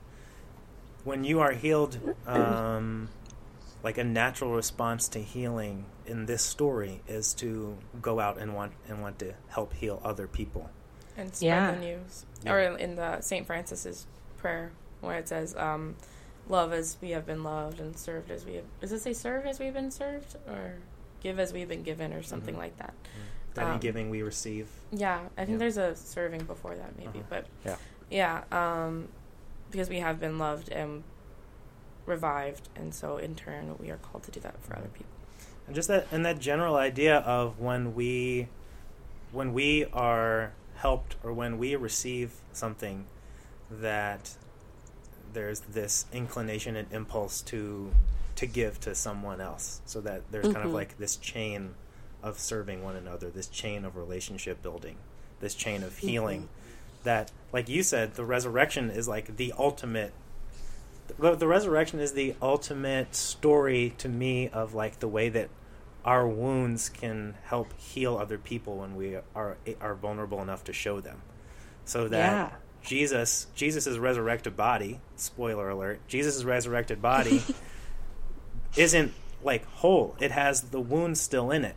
when 1.03 1.23
you 1.23 1.39
are 1.39 1.51
healed, 1.51 1.97
um, 2.27 3.09
like 3.83 3.97
a 3.97 4.03
natural 4.03 4.53
response 4.53 5.07
to 5.09 5.19
healing 5.19 5.85
in 6.05 6.25
this 6.25 6.43
story 6.43 7.01
is 7.07 7.33
to 7.35 7.77
go 8.01 8.19
out 8.19 8.37
and 8.37 8.53
want 8.53 8.73
and 8.87 9.01
want 9.01 9.19
to 9.19 9.33
help 9.47 9.73
heal 9.73 10.01
other 10.03 10.27
people. 10.27 10.69
And 11.19 11.35
spread 11.35 11.47
Yeah. 11.47 11.71
the 11.71 11.79
news. 11.79 12.25
Yeah. 12.43 12.53
Or 12.53 12.59
in 12.77 12.95
the 12.95 13.21
St. 13.21 13.45
Francis's 13.45 14.07
prayer, 14.37 14.71
where 15.01 15.17
it 15.17 15.27
says, 15.27 15.55
um, 15.55 15.95
"Love 16.47 16.71
as 16.73 16.97
we 17.01 17.11
have 17.11 17.25
been 17.25 17.43
loved, 17.43 17.79
and 17.79 17.97
served 17.97 18.31
as 18.31 18.45
we 18.45 18.55
have." 18.55 18.65
Does 18.79 18.91
it 18.91 18.99
say 19.01 19.13
"serve 19.13 19.45
as 19.45 19.59
we've 19.59 19.73
been 19.73 19.91
served"? 19.91 20.35
Or 20.47 20.75
give 21.21 21.37
as 21.39 21.51
we've 21.51 21.67
been 21.67 21.83
given 21.83 22.13
or 22.13 22.23
something 22.23 22.55
Mhm. 22.55 22.59
like 22.59 22.77
that. 22.77 22.93
That 23.55 23.65
in 23.65 23.71
Um, 23.73 23.79
giving 23.79 24.09
we 24.09 24.21
receive. 24.21 24.69
Yeah, 24.91 25.19
I 25.37 25.43
think 25.45 25.55
Yeah. 25.55 25.57
there's 25.57 25.77
a 25.77 25.95
serving 25.95 26.45
before 26.45 26.75
that 26.75 26.97
maybe, 26.97 27.19
Uh-huh. 27.19 27.27
but 27.29 27.45
Yeah. 27.65 27.75
yeah, 28.09 28.43
um, 28.85 29.09
because 29.71 29.89
we 29.89 29.99
have 29.99 30.19
been 30.19 30.37
loved 30.39 30.69
and 30.69 31.03
revived, 32.05 32.69
and 32.75 32.93
so 32.95 33.17
in 33.17 33.35
turn 33.35 33.75
we 33.77 33.89
are 33.91 33.97
called 33.97 34.23
to 34.23 34.31
do 34.31 34.39
that 34.39 34.61
for 34.63 34.75
other 34.77 34.87
people. 34.87 35.11
And 35.67 35.75
just 35.75 35.87
that 35.89 36.07
and 36.11 36.25
that 36.25 36.39
general 36.39 36.75
idea 36.77 37.17
of 37.19 37.59
when 37.59 37.93
we 37.93 38.47
when 39.31 39.53
we 39.53 39.85
are 39.93 40.53
helped 40.79 41.15
or 41.23 41.33
when 41.33 41.57
we 41.57 41.75
receive 41.75 42.31
something 42.53 43.05
that 43.69 44.31
there's 45.33 45.59
this 45.61 46.05
inclination 46.11 46.75
and 46.75 46.91
impulse 46.91 47.41
to 47.41 47.91
to 48.35 48.45
give 48.45 48.79
to 48.79 48.95
someone 48.95 49.41
else. 49.41 49.81
So 49.85 49.99
that 50.01 50.21
there's 50.31 50.45
kind 50.45 50.65
of 50.65 50.71
Mhm. 50.71 50.73
like 50.73 50.97
this 50.97 51.17
chain 51.17 51.75
of 52.23 52.39
serving 52.39 52.83
one 52.83 52.95
another 52.95 53.29
this 53.29 53.47
chain 53.47 53.83
of 53.85 53.95
relationship 53.95 54.61
building 54.61 54.95
this 55.41 55.53
chain 55.55 55.83
of 55.83 55.97
healing. 55.97 56.47
That 57.03 57.31
like 57.53 57.67
you 57.69 57.83
said 57.83 58.15
the 58.15 58.25
resurrection 58.25 58.89
is 58.89 59.07
like 59.07 59.35
the 59.37 59.53
ultimate 59.57 60.13
the, 61.17 61.35
the 61.35 61.47
resurrection 61.47 61.99
is 61.99 62.13
the 62.13 62.35
ultimate 62.41 63.15
story 63.15 63.93
to 63.97 64.07
me 64.07 64.47
of 64.49 64.73
like 64.73 64.99
the 64.99 65.07
way 65.07 65.27
that 65.29 65.49
our 66.05 66.27
wounds 66.27 66.89
can 66.89 67.35
help 67.43 67.73
heal 67.77 68.17
other 68.17 68.37
people 68.37 68.77
when 68.77 68.95
we 68.95 69.17
are 69.35 69.57
are 69.81 69.95
vulnerable 69.95 70.41
enough 70.41 70.63
to 70.65 70.73
show 70.73 70.99
them. 70.99 71.21
So 71.85 72.07
that 72.07 72.31
Yeah. 72.51 72.51
Jesus 72.83 73.47
Jesus' 73.55 73.97
resurrected 73.97 74.55
body 74.55 75.01
spoiler 75.15 75.69
alert 75.69 75.99
Jesus' 76.07 76.43
resurrected 76.43 77.01
body 77.01 77.41
isn't 78.77 79.13
like 79.43 79.65
whole. 79.65 80.15
It 80.19 80.31
has 80.31 80.61
the 80.63 80.79
wounds 80.79 81.19
still 81.19 81.51
in 81.51 81.65
it 81.65 81.75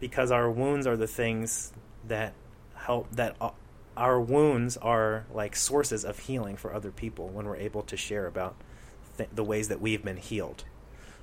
because 0.00 0.30
our 0.30 0.50
wounds 0.50 0.86
are 0.86 0.96
the 0.96 1.06
things 1.06 1.72
that 2.06 2.32
help 2.74 3.10
that 3.12 3.36
our 3.96 4.20
wounds 4.20 4.76
are 4.76 5.24
like 5.32 5.56
sources 5.56 6.04
of 6.04 6.18
healing 6.20 6.56
for 6.56 6.72
other 6.74 6.90
people 6.90 7.28
when 7.28 7.46
we're 7.46 7.56
able 7.56 7.82
to 7.82 7.96
share 7.96 8.26
about 8.26 8.54
th- 9.16 9.30
the 9.34 9.42
ways 9.44 9.68
that 9.68 9.80
we've 9.80 10.04
been 10.04 10.18
healed 10.18 10.64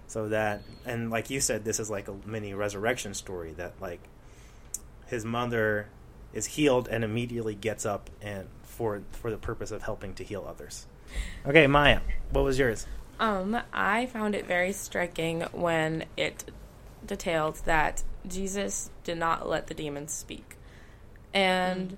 so 0.08 0.30
that 0.30 0.62
and 0.86 1.10
like 1.10 1.30
you 1.30 1.40
said 1.40 1.64
this 1.66 1.80
is 1.80 1.90
like 1.90 2.08
a 2.08 2.16
mini 2.26 2.54
resurrection 2.54 3.14
story 3.14 3.52
that 3.54 3.74
like 3.82 4.02
his 5.08 5.26
mother 5.26 5.88
is 6.34 6.46
healed 6.46 6.88
and 6.88 7.04
immediately 7.04 7.56
gets 7.56 7.86
up 7.86 8.10
and 8.22 8.48
for 8.64 9.02
for 9.12 9.30
the 9.32 9.38
purpose 9.38 9.72
of 9.72 9.84
helping 9.84 10.14
to 10.14 10.24
heal 10.24 10.46
others 10.48 10.86
okay 11.46 11.68
maya 11.68 12.00
what 12.32 12.44
was 12.44 12.58
yours 12.60 12.88
Um, 13.20 13.58
I 13.72 14.08
found 14.08 14.34
it 14.36 14.48
very 14.48 14.74
striking 14.74 15.42
when 15.52 16.06
it 16.18 16.46
detailed 17.06 17.62
that 17.66 18.04
Jesus 18.28 18.90
did 19.04 19.18
not 19.20 19.48
let 19.48 19.68
the 19.68 19.74
demons 19.76 20.12
speak. 20.12 20.58
And 21.34 21.98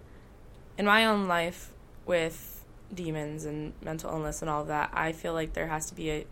in 0.78 0.86
my 0.86 1.06
own 1.06 1.28
life 1.28 1.72
with 2.06 2.64
demons 2.94 3.46
and 3.46 3.74
mental 3.82 4.12
illness 4.12 4.42
and 4.42 4.50
all 4.50 4.62
of 4.62 4.68
that, 4.68 4.90
I 4.94 5.14
feel 5.14 5.34
like 5.34 5.54
there 5.54 5.68
has 5.68 5.86
to 5.88 5.96
be 5.96 6.12
a 6.12 6.26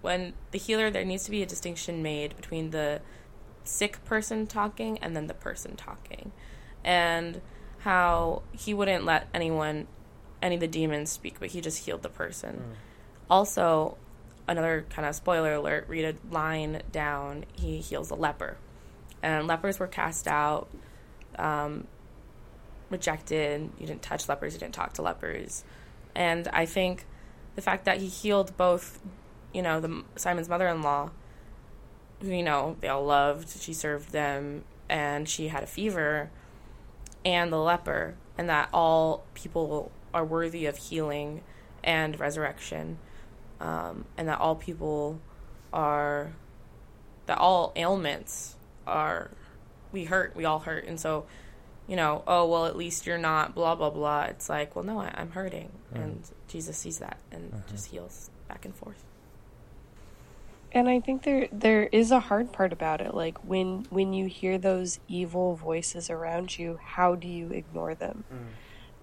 when 0.00 0.32
the 0.50 0.58
healer 0.58 0.90
there 0.90 1.04
needs 1.04 1.24
to 1.24 1.30
be 1.30 1.42
a 1.42 1.46
distinction 1.46 2.02
made 2.02 2.36
between 2.36 2.70
the 2.70 3.00
sick 3.64 4.04
person 4.04 4.46
talking 4.46 4.98
and 4.98 5.14
then 5.14 5.26
the 5.26 5.34
person 5.34 5.76
talking. 5.76 6.32
And 6.82 7.40
how 7.80 8.42
he 8.52 8.74
wouldn't 8.74 9.04
let 9.04 9.28
anyone 9.32 9.86
any 10.42 10.54
of 10.54 10.60
the 10.60 10.68
demons 10.68 11.10
speak, 11.10 11.38
but 11.38 11.50
he 11.50 11.60
just 11.60 11.84
healed 11.84 12.02
the 12.02 12.08
person. 12.08 12.76
Also 13.28 13.96
another 14.48 14.86
kind 14.90 15.06
of 15.06 15.14
spoiler 15.14 15.54
alert 15.54 15.86
read 15.88 16.04
a 16.04 16.34
line 16.34 16.82
down 16.90 17.44
he 17.52 17.78
heals 17.78 18.10
a 18.10 18.14
leper. 18.14 18.56
And 19.22 19.46
lepers 19.46 19.78
were 19.78 19.86
cast 19.86 20.26
out 20.26 20.70
um, 21.38 21.86
rejected. 22.88 23.70
You 23.78 23.86
didn't 23.86 24.02
touch 24.02 24.28
lepers 24.28 24.54
you 24.54 24.60
didn't 24.60 24.74
talk 24.74 24.94
to 24.94 25.02
lepers. 25.02 25.64
And 26.14 26.48
i 26.48 26.66
think 26.66 27.06
the 27.54 27.62
fact 27.62 27.84
that 27.84 27.98
he 27.98 28.06
healed 28.06 28.56
both 28.56 29.00
you 29.52 29.62
know 29.62 29.80
the 29.80 30.04
simon's 30.16 30.48
mother-in-law 30.48 31.10
who 32.22 32.28
you 32.28 32.42
know 32.42 32.76
they 32.80 32.88
all 32.88 33.04
loved 33.04 33.48
she 33.48 33.72
served 33.72 34.12
them 34.12 34.64
and 34.88 35.28
she 35.28 35.48
had 35.48 35.62
a 35.62 35.66
fever 35.66 36.30
and 37.24 37.52
the 37.52 37.58
leper 37.58 38.14
and 38.38 38.48
that 38.48 38.68
all 38.72 39.24
people 39.34 39.90
are 40.12 40.24
worthy 40.24 40.66
of 40.66 40.76
healing 40.76 41.42
and 41.84 42.18
resurrection 42.20 42.98
um, 43.60 44.04
and 44.16 44.28
that 44.28 44.38
all 44.38 44.54
people 44.54 45.20
are 45.72 46.32
that 47.26 47.38
all 47.38 47.72
ailments 47.76 48.56
are 48.86 49.30
we 49.92 50.04
hurt 50.04 50.34
we 50.34 50.44
all 50.44 50.58
hurt 50.60 50.84
and 50.84 50.98
so 50.98 51.24
you 51.86 51.96
know 51.96 52.22
oh 52.26 52.46
well 52.46 52.66
at 52.66 52.76
least 52.76 53.06
you're 53.06 53.18
not 53.18 53.54
blah 53.54 53.74
blah 53.74 53.90
blah. 53.90 54.22
It's 54.22 54.48
like 54.48 54.74
well 54.76 54.84
no 54.84 54.98
I, 55.00 55.12
i'm 55.16 55.30
hurting. 55.30 55.70
And 55.94 56.22
jesus 56.48 56.76
sees 56.76 56.98
that 56.98 57.18
and 57.32 57.52
Mhm. 57.52 57.70
just 57.70 57.86
heals 57.86 58.30
back 58.48 58.64
and 58.64 58.74
forth 58.74 59.04
And 60.72 60.88
I 60.88 61.00
think 61.00 61.24
there 61.24 61.48
there 61.50 61.84
is 61.84 62.10
a 62.12 62.20
hard 62.20 62.52
part 62.52 62.72
about 62.72 63.00
it. 63.00 63.14
Like 63.14 63.38
when 63.44 63.86
when 63.90 64.12
you 64.12 64.26
hear 64.26 64.56
those 64.58 65.00
evil 65.08 65.56
voices 65.56 66.10
around 66.10 66.58
you, 66.58 66.78
how 66.82 67.14
do 67.16 67.26
you 67.26 67.50
ignore 67.50 67.94
them? 67.94 68.24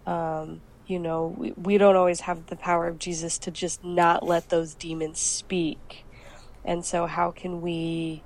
Um, 0.05 0.61
you 0.87 0.99
know, 0.99 1.35
we, 1.37 1.51
we 1.51 1.77
don't 1.77 1.97
always 1.97 2.21
have 2.21 2.47
the 2.47 2.55
power 2.55 2.87
of 2.87 2.97
Jesus 2.99 3.37
to 3.39 3.51
just 3.51 3.83
not 3.83 4.23
let 4.23 4.49
those 4.49 4.73
demons 4.73 5.19
speak. 5.19 6.05
And 6.63 6.85
so 6.85 7.05
how 7.05 7.31
can 7.31 7.61
we 7.61 8.23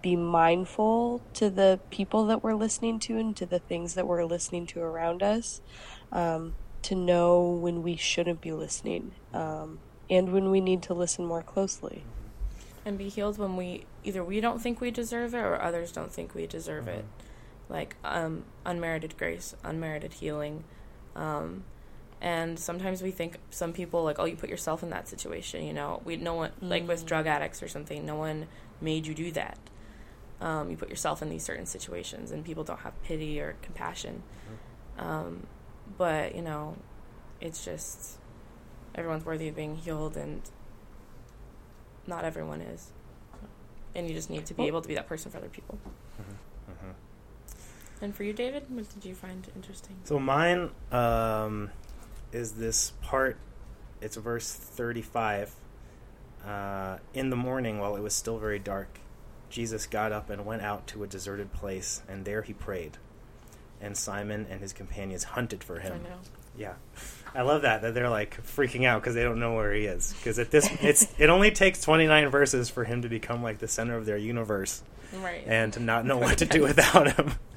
be 0.00 0.14
mindful 0.16 1.22
to 1.32 1.50
the 1.50 1.80
people 1.90 2.26
that 2.26 2.42
we're 2.44 2.54
listening 2.54 2.98
to 3.00 3.16
and 3.16 3.36
to 3.36 3.46
the 3.46 3.58
things 3.58 3.94
that 3.94 4.06
we're 4.06 4.24
listening 4.24 4.66
to 4.66 4.80
around 4.80 5.22
us 5.22 5.60
um, 6.12 6.54
to 6.82 6.94
know 6.94 7.48
when 7.48 7.82
we 7.82 7.96
shouldn't 7.96 8.40
be 8.40 8.52
listening 8.52 9.12
um, 9.32 9.78
and 10.10 10.32
when 10.32 10.50
we 10.50 10.60
need 10.60 10.82
to 10.82 10.94
listen 10.94 11.24
more 11.24 11.42
closely. 11.42 12.04
And 12.84 12.98
be 12.98 13.08
healed 13.08 13.38
when 13.38 13.56
we 13.56 13.86
either 14.02 14.22
we 14.22 14.40
don't 14.40 14.60
think 14.60 14.80
we 14.80 14.90
deserve 14.90 15.34
it 15.34 15.38
or 15.38 15.60
others 15.60 15.90
don't 15.92 16.12
think 16.12 16.34
we 16.34 16.46
deserve 16.46 16.86
it. 16.88 17.04
Like 17.68 17.96
um 18.04 18.44
unmerited 18.66 19.16
grace 19.16 19.54
unmerited 19.64 20.14
healing. 20.14 20.64
Um 21.16 21.64
and 22.20 22.58
sometimes 22.58 23.02
we 23.02 23.10
think 23.10 23.36
some 23.50 23.72
people 23.72 24.02
like 24.04 24.18
oh 24.18 24.24
you 24.24 24.36
put 24.36 24.50
yourself 24.50 24.82
in 24.82 24.90
that 24.90 25.08
situation 25.08 25.64
you 25.64 25.72
know? 25.72 26.00
We 26.04 26.16
no 26.16 26.34
one 26.34 26.52
like 26.60 26.86
with 26.86 27.04
Mm. 27.04 27.06
drug 27.06 27.26
addicts 27.26 27.62
or 27.62 27.68
something 27.68 28.04
no 28.04 28.16
one 28.16 28.46
made 28.80 29.06
you 29.06 29.14
do 29.14 29.30
that. 29.32 29.58
Um, 30.40 30.68
you 30.70 30.76
put 30.76 30.90
yourself 30.90 31.22
in 31.22 31.30
these 31.30 31.44
certain 31.44 31.64
situations 31.66 32.30
and 32.30 32.44
people 32.44 32.64
don't 32.64 32.80
have 32.80 33.00
pity 33.04 33.40
or 33.40 33.56
compassion. 33.62 34.22
Um, 34.98 35.46
but 35.96 36.34
you 36.34 36.42
know 36.42 36.76
it's 37.40 37.64
just 37.64 38.18
everyone's 38.94 39.24
worthy 39.24 39.48
of 39.48 39.56
being 39.56 39.76
healed 39.76 40.16
and 40.16 40.42
not 42.06 42.24
everyone 42.24 42.60
is 42.60 42.92
and 43.94 44.08
you 44.08 44.14
just 44.14 44.28
need 44.30 44.44
to 44.46 44.54
be 44.54 44.62
Well- 44.62 44.68
able 44.68 44.82
to 44.82 44.88
be 44.88 44.94
that 44.94 45.06
person 45.06 45.30
for 45.30 45.38
other 45.38 45.48
people 45.48 45.78
Mhm. 46.18 46.94
and 48.02 48.14
for 48.14 48.24
you 48.24 48.32
david 48.32 48.64
what 48.68 48.88
did 48.94 49.04
you 49.04 49.14
find 49.14 49.48
interesting 49.54 49.96
So 50.04 50.18
mine 50.18 50.70
um, 50.92 51.70
is 52.32 52.52
this 52.54 52.90
part. 53.02 53.36
It's 54.00 54.16
verse 54.16 54.52
thirty-five. 54.52 55.54
Uh, 56.44 56.98
in 57.14 57.30
the 57.30 57.36
morning, 57.36 57.78
while 57.78 57.96
it 57.96 58.02
was 58.02 58.12
still 58.12 58.38
very 58.38 58.58
dark, 58.58 58.98
Jesus 59.48 59.86
got 59.86 60.12
up 60.12 60.28
and 60.28 60.44
went 60.44 60.60
out 60.62 60.86
to 60.88 61.02
a 61.04 61.06
deserted 61.06 61.52
place, 61.54 62.02
and 62.08 62.24
there 62.26 62.42
he 62.42 62.52
prayed. 62.52 62.98
And 63.80 63.96
Simon 63.96 64.46
and 64.48 64.60
his 64.60 64.72
companions 64.72 65.24
hunted 65.24 65.62
for 65.62 65.78
i 65.78 65.82
him. 65.82 66.02
know 66.02 66.18
Yeah, 66.56 66.74
I 67.34 67.42
love 67.42 67.62
that 67.62 67.82
that 67.82 67.94
they're 67.94 68.08
like 68.08 68.42
freaking 68.44 68.86
out 68.86 69.02
because 69.02 69.14
they 69.14 69.22
don't 69.22 69.40
know 69.40 69.54
where 69.54 69.74
he 69.74 69.84
is. 69.84 70.14
Because 70.14 70.38
at 70.38 70.50
this, 70.50 70.68
it's 70.80 71.06
it 71.18 71.28
only 71.28 71.50
takes 71.50 71.82
twenty-nine 71.82 72.28
verses 72.28 72.70
for 72.70 72.84
him 72.84 73.02
to 73.02 73.08
become 73.08 73.42
like 73.42 73.58
the 73.58 73.68
center 73.68 73.96
of 73.96 74.06
their 74.06 74.16
universe 74.16 74.82
right 75.12 75.44
and 75.46 75.72
to 75.74 75.80
not 75.80 76.04
know 76.04 76.18
what 76.18 76.38
to 76.38 76.46
do 76.46 76.62
without 76.62 77.12
him. 77.12 77.34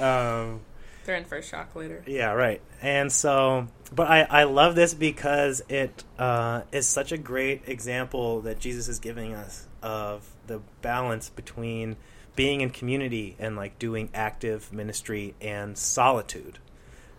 um, 0.00 0.60
they're 1.04 1.16
in 1.16 1.24
for 1.24 1.36
a 1.36 1.42
shock 1.42 1.74
later 1.74 2.02
yeah, 2.06 2.32
right. 2.32 2.60
And 2.80 3.10
so, 3.10 3.68
but 3.94 4.08
I, 4.08 4.22
I 4.22 4.44
love 4.44 4.74
this 4.74 4.94
because 4.94 5.62
it 5.68 6.04
uh, 6.18 6.62
is 6.72 6.86
such 6.86 7.12
a 7.12 7.18
great 7.18 7.62
example 7.66 8.42
that 8.42 8.58
Jesus 8.58 8.88
is 8.88 8.98
giving 8.98 9.34
us 9.34 9.66
of 9.82 10.28
the 10.46 10.60
balance 10.80 11.28
between 11.28 11.96
being 12.36 12.60
in 12.60 12.70
community 12.70 13.36
and 13.38 13.56
like 13.56 13.78
doing 13.78 14.08
active 14.14 14.72
ministry 14.72 15.34
and 15.40 15.76
solitude 15.76 16.58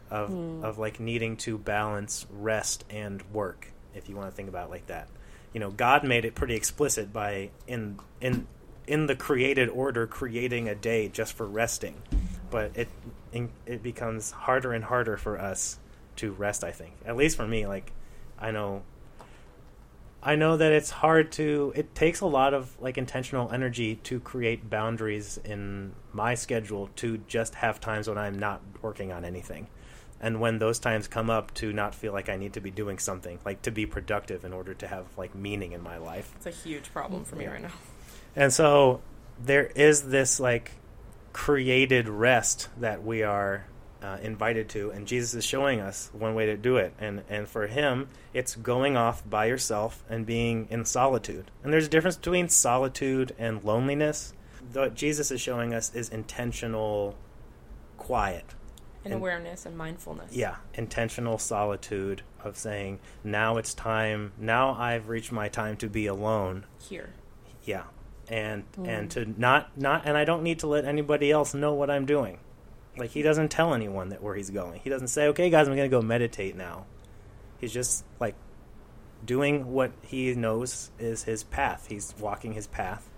of 0.10 0.30
Hmm. 0.30 0.64
of 0.64 0.78
like 0.78 1.00
needing 1.00 1.38
to 1.38 1.58
balance 1.58 2.26
rest 2.32 2.84
and 2.90 3.22
work 3.32 3.72
if 3.96 4.10
you 4.10 4.16
want 4.16 4.30
to 4.30 4.36
think 4.36 4.50
about 4.50 4.68
it 4.68 4.72
like 4.72 4.88
that. 4.88 5.08
You 5.54 5.60
know, 5.60 5.70
God 5.72 6.04
made 6.04 6.26
it 6.26 6.34
pretty 6.36 6.56
explicit 6.56 7.14
by 7.14 7.50
in 7.68 8.00
in 8.22 8.48
in 8.88 9.06
the 9.08 9.16
created 9.16 9.70
order 9.70 10.06
creating 10.08 10.68
a 10.68 10.76
day 10.76 11.08
just 11.10 11.34
for 11.34 11.48
resting. 11.48 12.02
But 12.50 12.72
it 12.76 12.90
it 13.66 13.82
becomes 13.82 14.32
harder 14.32 14.74
and 14.74 14.84
harder 14.84 15.18
for 15.18 15.40
us 15.40 15.80
to 16.18 16.32
rest, 16.32 16.64
I 16.64 16.72
think. 16.72 16.94
At 17.06 17.16
least 17.16 17.38
for 17.38 17.48
me, 17.48 17.66
like 17.66 17.92
I 18.38 18.52
know 18.52 18.84
I 20.26 20.36
know 20.36 20.56
that 20.56 20.72
it's 20.72 20.90
hard 20.90 21.34
to. 21.34 21.74
It 21.76 21.94
takes 21.96 22.22
a 22.22 22.26
lot 22.26 22.54
of 22.54 22.80
like 22.80 22.98
intentional 22.98 23.52
energy 23.52 23.96
to 24.04 24.20
create 24.22 24.70
boundaries 24.70 25.38
in 25.44 25.94
my 26.14 26.34
schedule 26.36 26.90
to 26.98 27.18
just 27.28 27.56
have 27.56 27.82
times 27.82 28.08
when 28.08 28.18
I'm 28.18 28.40
not 28.40 28.62
working 28.82 29.12
on 29.12 29.26
anything, 29.26 29.68
and 30.22 30.40
when 30.40 30.60
those 30.60 30.80
times 30.80 31.10
come 31.10 31.30
up, 31.30 31.54
to 31.56 31.74
not 31.74 31.94
feel 31.94 32.14
like 32.14 32.30
I 32.30 32.38
need 32.38 32.54
to 32.54 32.62
be 32.62 32.72
doing 32.72 33.00
something, 33.00 33.40
like 33.44 33.62
to 33.64 33.72
be 33.72 33.86
productive 33.86 34.46
in 34.46 34.54
order 34.54 34.74
to 34.76 34.88
have 34.88 35.06
like 35.18 35.36
meaning 35.36 35.74
in 35.74 35.82
my 35.82 35.98
life. 35.98 36.34
It's 36.38 36.46
a 36.46 36.52
huge 36.52 36.94
problem 36.94 37.26
for 37.26 37.36
me 37.36 37.46
right 37.48 37.62
now. 37.62 37.74
And 38.36 38.54
so 38.54 39.02
there 39.44 39.66
is 39.76 40.10
this 40.10 40.40
like 40.40 40.72
created 41.34 42.08
rest 42.08 42.70
that 42.80 43.04
we 43.04 43.24
are 43.24 43.66
uh, 44.04 44.18
invited 44.22 44.68
to, 44.70 44.92
and 44.92 45.08
Jesus 45.08 45.34
is 45.34 45.46
showing 45.46 45.80
us 45.80 46.10
one 46.12 46.36
way 46.36 46.46
to 46.46 46.58
do 46.58 46.78
it. 46.78 46.94
And 47.00 47.24
and 47.30 47.48
for 47.48 47.68
him, 47.68 48.10
it's 48.34 48.56
going 48.56 48.98
off 48.98 49.28
by 49.28 49.46
yourself 49.46 50.04
and 50.10 50.26
being 50.26 50.68
in 50.70 50.86
solitude. 50.86 51.50
And 51.64 51.72
there's 51.72 51.86
a 51.88 51.90
difference 51.90 52.18
between 52.18 52.50
solitude 52.50 53.34
and 53.40 53.64
loneliness. 53.64 54.34
What 54.74 54.96
Jesus 54.96 55.32
is 55.32 55.42
showing 55.42 55.74
us 55.74 55.94
is 55.96 56.10
intentional 56.10 57.16
quiet. 57.98 58.46
And, 59.06 59.16
awareness 59.16 59.66
and 59.66 59.78
mindfulness. 59.78 60.34
Yeah, 60.34 60.56
intentional 60.76 61.38
solitude 61.38 62.22
of 62.42 62.58
saying, 62.58 63.00
now 63.24 63.58
it's 63.58 63.74
time. 63.74 64.32
Now 64.38 64.76
I've 64.76 65.10
reached 65.10 65.32
my 65.32 65.50
time 65.50 65.76
to 65.78 65.90
be 65.90 66.08
alone. 66.08 66.66
Here. 66.80 67.14
Yeah, 67.64 67.84
and 68.30 68.64
and 68.84 69.10
to 69.12 69.26
not 69.40 69.78
not 69.78 70.04
and 70.06 70.18
I 70.18 70.26
don't 70.26 70.44
need 70.44 70.60
to 70.60 70.68
let 70.68 70.86
anybody 70.86 71.32
else 71.32 71.54
know 71.54 71.74
what 71.74 71.90
I'm 71.90 72.06
doing. 72.06 72.40
Like 72.98 73.10
he 73.12 73.22
doesn't 73.22 73.50
tell 73.50 73.74
anyone 73.74 74.10
that 74.10 74.22
where 74.22 74.36
he's 74.36 74.50
going. 74.52 74.80
He 74.84 74.90
doesn't 74.90 75.08
say, 75.08 75.28
"Okay, 75.30 75.50
guys, 75.50 75.68
I'm 75.68 75.76
going 75.76 75.90
to 75.90 75.96
go 75.96 76.02
meditate 76.02 76.56
now." 76.56 76.86
He's 77.60 77.72
just 77.74 78.04
like 78.20 78.36
doing 79.26 79.72
what 79.72 79.92
he 80.02 80.34
knows 80.36 80.92
is 81.00 81.24
his 81.24 81.44
path. 81.44 81.88
He's 81.90 82.14
walking 82.20 82.54
his 82.54 82.68
path 82.68 83.10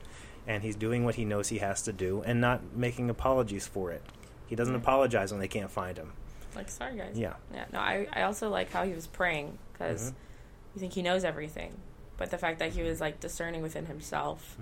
and 0.47 0.61
he's 0.61 0.75
doing 0.75 1.03
what 1.03 1.15
he 1.15 1.25
knows 1.25 1.47
he 1.49 1.57
has 1.57 1.81
to 1.83 1.91
do 1.93 2.21
and 2.25 2.39
not 2.39 2.61
making 2.75 3.09
apologies 3.09 3.65
for 3.67 3.91
it. 3.91 4.03
He 4.45 4.55
doesn't 4.55 4.75
Right. 4.75 4.83
apologize 4.83 5.31
when 5.31 5.41
they 5.41 5.47
can't 5.47 5.71
find 5.71 5.97
him. 5.97 6.13
Like, 6.55 6.69
sorry, 6.69 6.95
guys. 6.95 7.17
Yeah. 7.17 7.33
Yeah. 7.51 7.65
No, 7.73 7.79
I, 7.79 8.07
I 8.13 8.21
also 8.21 8.49
like 8.49 8.71
how 8.71 8.85
he 8.85 8.93
was 8.93 9.07
praying 9.07 9.57
because 9.73 10.11
Mhm. 10.11 10.15
you 10.75 10.79
think 10.81 10.93
he 10.93 11.01
knows 11.01 11.23
everything. 11.23 11.73
But 12.17 12.29
the 12.29 12.37
fact 12.37 12.59
that 12.59 12.71
he 12.71 12.81
was, 12.83 13.01
like, 13.01 13.19
discerning 13.19 13.61
within 13.63 13.87
himself, 13.87 14.55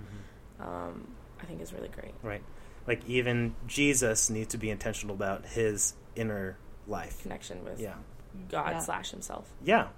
um, 0.58 1.06
I 1.40 1.44
think 1.44 1.60
is 1.60 1.72
really 1.72 1.88
great. 1.88 2.14
Right. 2.22 2.42
Like 2.86 3.04
even 3.06 3.54
Jesus 3.66 4.28
needs 4.30 4.48
to 4.48 4.58
be 4.58 4.70
intentional 4.70 5.14
about 5.14 5.46
his 5.46 5.94
inner 6.16 6.56
life. 6.86 7.22
Connection 7.22 7.64
with 7.64 7.80
Yeah. 7.80 7.94
God 8.50 8.72
Yeah. 8.72 8.78
slash 8.80 9.10
himself. 9.10 9.52
Yeah, 9.64 9.88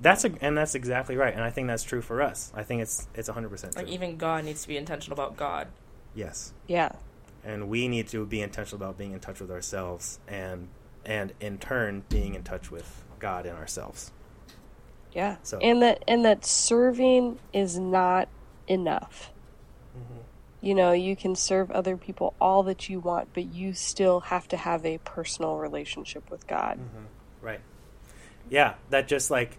that's 0.00 0.24
a, 0.24 0.32
and 0.40 0.56
that's 0.56 0.74
exactly 0.74 1.16
right, 1.16 1.32
and 1.34 1.42
I 1.44 1.50
think 1.50 1.68
that's 1.68 1.82
true 1.84 2.00
for 2.02 2.20
us. 2.22 2.50
I 2.54 2.62
think 2.64 2.82
it's 2.82 3.06
it's 3.14 3.28
hundred 3.28 3.50
percent. 3.50 3.76
Like, 3.76 3.88
even 3.88 4.16
God 4.16 4.44
needs 4.44 4.62
to 4.62 4.68
be 4.68 4.76
intentional 4.76 5.14
about 5.14 5.36
God. 5.36 5.68
yes, 6.14 6.52
Yeah. 6.66 6.90
and 7.44 7.68
we 7.68 7.86
need 7.86 8.08
to 8.08 8.26
be 8.26 8.40
intentional 8.42 8.82
about 8.84 8.98
being 8.98 9.12
in 9.12 9.20
touch 9.20 9.40
with 9.40 9.50
ourselves, 9.50 10.18
and 10.26 10.68
and 11.04 11.32
in 11.40 11.58
turn 11.58 12.02
being 12.08 12.34
in 12.34 12.42
touch 12.42 12.70
with 12.70 13.04
God 13.20 13.46
and 13.46 13.56
ourselves. 13.56 14.10
Yeah. 15.12 15.36
So- 15.42 15.58
and 15.58 15.80
that 15.82 16.02
and 16.08 16.24
that 16.24 16.44
serving 16.44 17.38
is 17.52 17.78
not 17.78 18.28
enough. 18.66 19.30
Mm-hmm. 19.96 20.18
You 20.60 20.74
know, 20.74 20.92
you 20.92 21.14
can 21.14 21.36
serve 21.36 21.70
other 21.70 21.96
people 21.96 22.34
all 22.40 22.64
that 22.64 22.88
you 22.88 22.98
want, 22.98 23.28
but 23.32 23.46
you 23.46 23.72
still 23.74 24.20
have 24.20 24.48
to 24.48 24.56
have 24.56 24.84
a 24.84 24.98
personal 24.98 25.56
relationship 25.56 26.30
with 26.30 26.46
God. 26.46 26.78
Mm-hmm. 26.78 27.46
Right. 27.46 27.60
Yeah, 28.50 28.74
that 28.90 29.06
just 29.06 29.30
like 29.30 29.56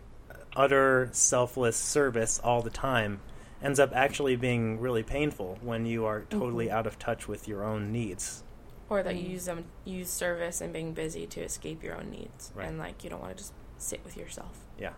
utter 0.55 1.09
selfless 1.13 1.77
service 1.77 2.39
all 2.43 2.61
the 2.61 2.69
time 2.69 3.21
ends 3.61 3.79
up 3.79 3.91
actually 3.93 4.35
being 4.35 4.79
really 4.79 5.03
painful 5.03 5.57
when 5.61 5.85
you 5.85 6.05
are 6.05 6.21
totally 6.29 6.67
mm-hmm. 6.67 6.75
out 6.75 6.87
of 6.87 6.97
touch 6.97 7.27
with 7.27 7.47
your 7.47 7.63
own 7.63 7.91
needs. 7.91 8.43
Or 8.89 9.03
that 9.03 9.15
you 9.15 9.29
use 9.29 9.45
them, 9.45 9.65
use 9.85 10.09
service 10.09 10.61
and 10.61 10.73
being 10.73 10.93
busy 10.93 11.27
to 11.27 11.41
escape 11.41 11.83
your 11.83 11.95
own 11.95 12.09
needs. 12.09 12.51
Right. 12.55 12.67
And, 12.67 12.79
like, 12.79 13.03
you 13.03 13.09
don't 13.09 13.21
want 13.21 13.37
to 13.37 13.43
just 13.43 13.53
sit 13.77 14.03
with 14.03 14.17
yourself. 14.17 14.65
Yeah. 14.79 14.93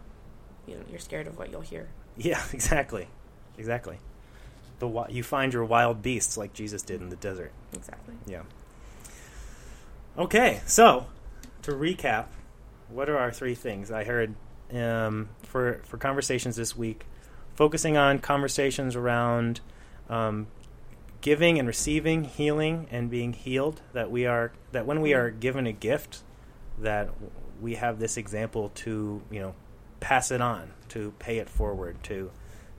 You 0.66 0.76
know, 0.76 0.84
you're 0.90 1.00
scared 1.00 1.28
of 1.28 1.38
what 1.38 1.52
you'll 1.52 1.60
hear. 1.60 1.90
Yeah, 2.16 2.42
exactly. 2.54 3.10
Exactly. 3.58 4.00
The 4.82 5.06
you 5.10 5.22
find 5.22 5.54
your 5.54 5.64
wild 5.64 6.02
beasts 6.02 6.38
like 6.38 6.54
Jesus 6.54 6.82
did 6.82 7.02
in 7.02 7.10
the 7.10 7.16
desert. 7.16 7.52
Exactly. 7.72 8.16
Yeah. 8.26 8.42
Okay, 10.18 10.62
so 10.66 11.06
to 11.62 11.72
recap, 11.72 12.26
what 12.90 13.08
are 13.08 13.16
our 13.16 13.32
three 13.32 13.54
things? 13.54 13.92
I 13.92 14.04
heard 14.06 14.34
um, 14.74 15.30
for 15.44 15.82
for 15.84 15.98
conversations 15.98 16.56
this 16.56 16.76
week, 16.76 17.06
focusing 17.54 17.96
on 17.96 18.18
conversations 18.18 18.96
around 18.96 19.62
um, 20.10 20.48
giving 21.22 21.60
and 21.60 21.68
receiving, 21.68 22.24
healing 22.24 22.88
and 22.90 23.12
being 23.12 23.34
healed. 23.34 23.82
That 23.94 24.10
we 24.10 24.26
are 24.26 24.52
that 24.72 24.88
when 24.88 25.00
we 25.00 25.14
are 25.14 25.30
given 25.30 25.68
a 25.68 25.74
gift, 25.74 26.24
that 26.80 27.12
we 27.62 27.76
have 27.76 28.00
this 28.00 28.18
example 28.18 28.70
to 28.76 29.22
you 29.30 29.40
know 29.40 29.54
pass 30.00 30.32
it 30.32 30.42
on, 30.42 30.72
to 30.90 31.14
pay 31.20 31.38
it 31.38 31.50
forward, 31.50 32.02
to 32.06 32.32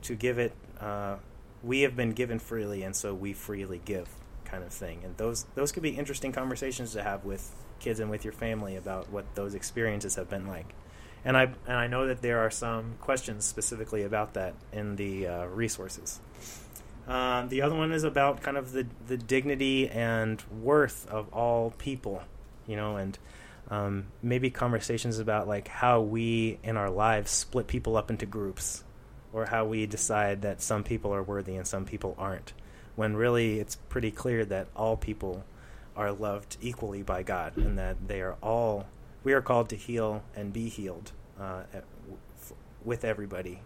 to 0.03 0.17
give 0.17 0.41
it. 0.41 0.53
Uh, 0.81 1.19
we 1.63 1.83
have 1.83 1.97
been 1.97 2.13
given 2.13 2.39
freely, 2.39 2.83
and 2.83 2.95
so 2.95 3.15
we 3.15 3.33
freely 3.33 3.81
give, 3.85 4.09
kind 4.45 4.65
of 4.65 4.73
thing. 4.73 5.01
And 5.05 5.17
those 5.17 5.47
those 5.55 5.73
could 5.73 5.83
be 5.83 5.91
interesting 5.91 6.33
conversations 6.33 6.93
to 6.93 7.03
have 7.03 7.25
with 7.25 7.51
kids 7.79 8.01
and 8.01 8.11
with 8.11 8.25
your 8.25 8.33
family 8.33 8.77
about 8.77 9.11
what 9.11 9.35
those 9.35 9.55
experiences 9.55 10.15
have 10.15 10.29
been 10.29 10.47
like. 10.47 10.75
And 11.25 11.37
I 11.37 11.45
and 11.67 11.77
I 11.77 11.87
know 11.87 12.07
that 12.07 12.23
there 12.23 12.41
are 12.41 12.51
some 12.51 12.95
questions 13.01 13.45
specifically 13.45 14.03
about 14.03 14.35
that 14.35 14.55
in 14.73 14.97
the 14.97 15.27
uh, 15.27 15.47
resources. 15.47 16.21
Um, 17.07 17.49
the 17.49 17.63
other 17.63 17.75
one 17.75 17.93
is 17.93 18.05
about 18.05 18.43
kind 18.43 18.57
of 18.57 18.73
the 18.73 18.87
the 19.07 19.17
dignity 19.17 19.89
and 19.89 20.43
worth 20.61 21.09
of 21.09 21.33
all 21.33 21.73
people, 21.79 22.23
you 22.67 22.77
know, 22.77 22.97
and 22.97 23.19
um, 23.71 24.07
maybe 24.23 24.51
conversations 24.51 25.19
about 25.19 25.49
like 25.49 25.69
how 25.69 26.01
we 26.01 26.59
in 26.63 26.77
our 26.77 26.91
lives 26.91 27.31
split 27.31 27.67
people 27.67 27.97
up 27.97 28.11
into 28.11 28.27
groups, 28.27 28.85
or 29.33 29.47
how 29.47 29.65
we 29.65 29.87
decide 29.87 30.43
that 30.43 30.61
some 30.61 30.85
people 30.85 31.13
are 31.15 31.23
worthy 31.23 31.57
and 31.57 31.67
some 31.67 31.85
people 31.85 32.15
aren't, 32.19 32.53
when 32.97 33.17
really 33.17 33.59
it's 33.59 33.77
pretty 33.89 34.11
clear 34.11 34.45
that 34.45 34.69
all 34.77 34.97
people 34.97 35.45
are 35.97 36.13
loved 36.13 36.57
equally 36.61 37.03
by 37.03 37.23
God 37.23 37.57
and 37.57 37.79
that 37.79 38.09
they 38.09 38.21
are 38.21 38.37
all 38.43 38.87
we 39.25 39.33
are 39.33 39.43
called 39.43 39.69
to 39.69 39.77
heal 39.77 40.23
and 40.35 40.53
be 40.53 40.69
healed 40.69 41.13
uh, 41.41 41.63
with 42.85 43.05
everybody. 43.05 43.61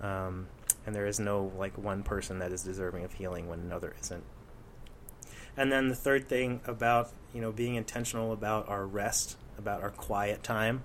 Um, 0.00 0.48
and 0.86 0.94
there 0.94 1.06
is 1.06 1.18
no 1.18 1.52
like 1.58 1.76
one 1.76 2.02
person 2.02 2.38
that 2.38 2.52
is 2.52 2.62
deserving 2.62 3.04
of 3.04 3.12
healing 3.12 3.48
when 3.48 3.60
another 3.60 3.94
isn't. 4.00 4.24
And 5.56 5.72
then 5.72 5.88
the 5.88 5.94
third 5.94 6.28
thing 6.28 6.60
about 6.66 7.10
you 7.34 7.40
know 7.40 7.52
being 7.52 7.74
intentional 7.74 8.32
about 8.32 8.68
our 8.68 8.86
rest, 8.86 9.36
about 9.58 9.82
our 9.82 9.90
quiet 9.90 10.42
time, 10.42 10.84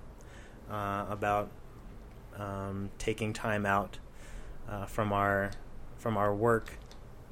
uh, 0.69 1.05
about 1.09 1.51
um, 2.37 2.89
taking 2.97 3.33
time 3.33 3.65
out 3.65 3.99
uh, 4.71 4.85
from 4.85 5.11
our 5.13 5.51
from 5.97 6.17
our 6.17 6.33
work 6.33 6.77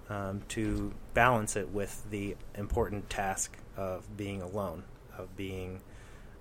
um, 0.10 0.42
to 0.50 0.94
balance 1.14 1.56
it 1.56 1.70
with 1.70 2.04
the 2.12 2.36
important 2.56 3.10
task 3.10 3.58
of 3.78 4.18
being 4.18 4.42
alone, 4.42 4.84
of 5.18 5.36
being 5.36 5.82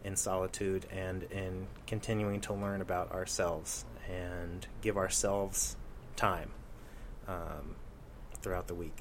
in 0.05 0.17
solitude, 0.17 0.87
and 0.93 1.23
in 1.25 1.67
continuing 1.87 2.41
to 2.41 2.53
learn 2.53 2.81
about 2.81 3.13
ourselves 3.13 3.85
and 4.11 4.67
give 4.81 4.97
ourselves 4.97 5.77
time 6.17 6.51
um, 7.27 7.77
throughout 8.41 8.67
the 8.69 8.75
week. 8.75 8.99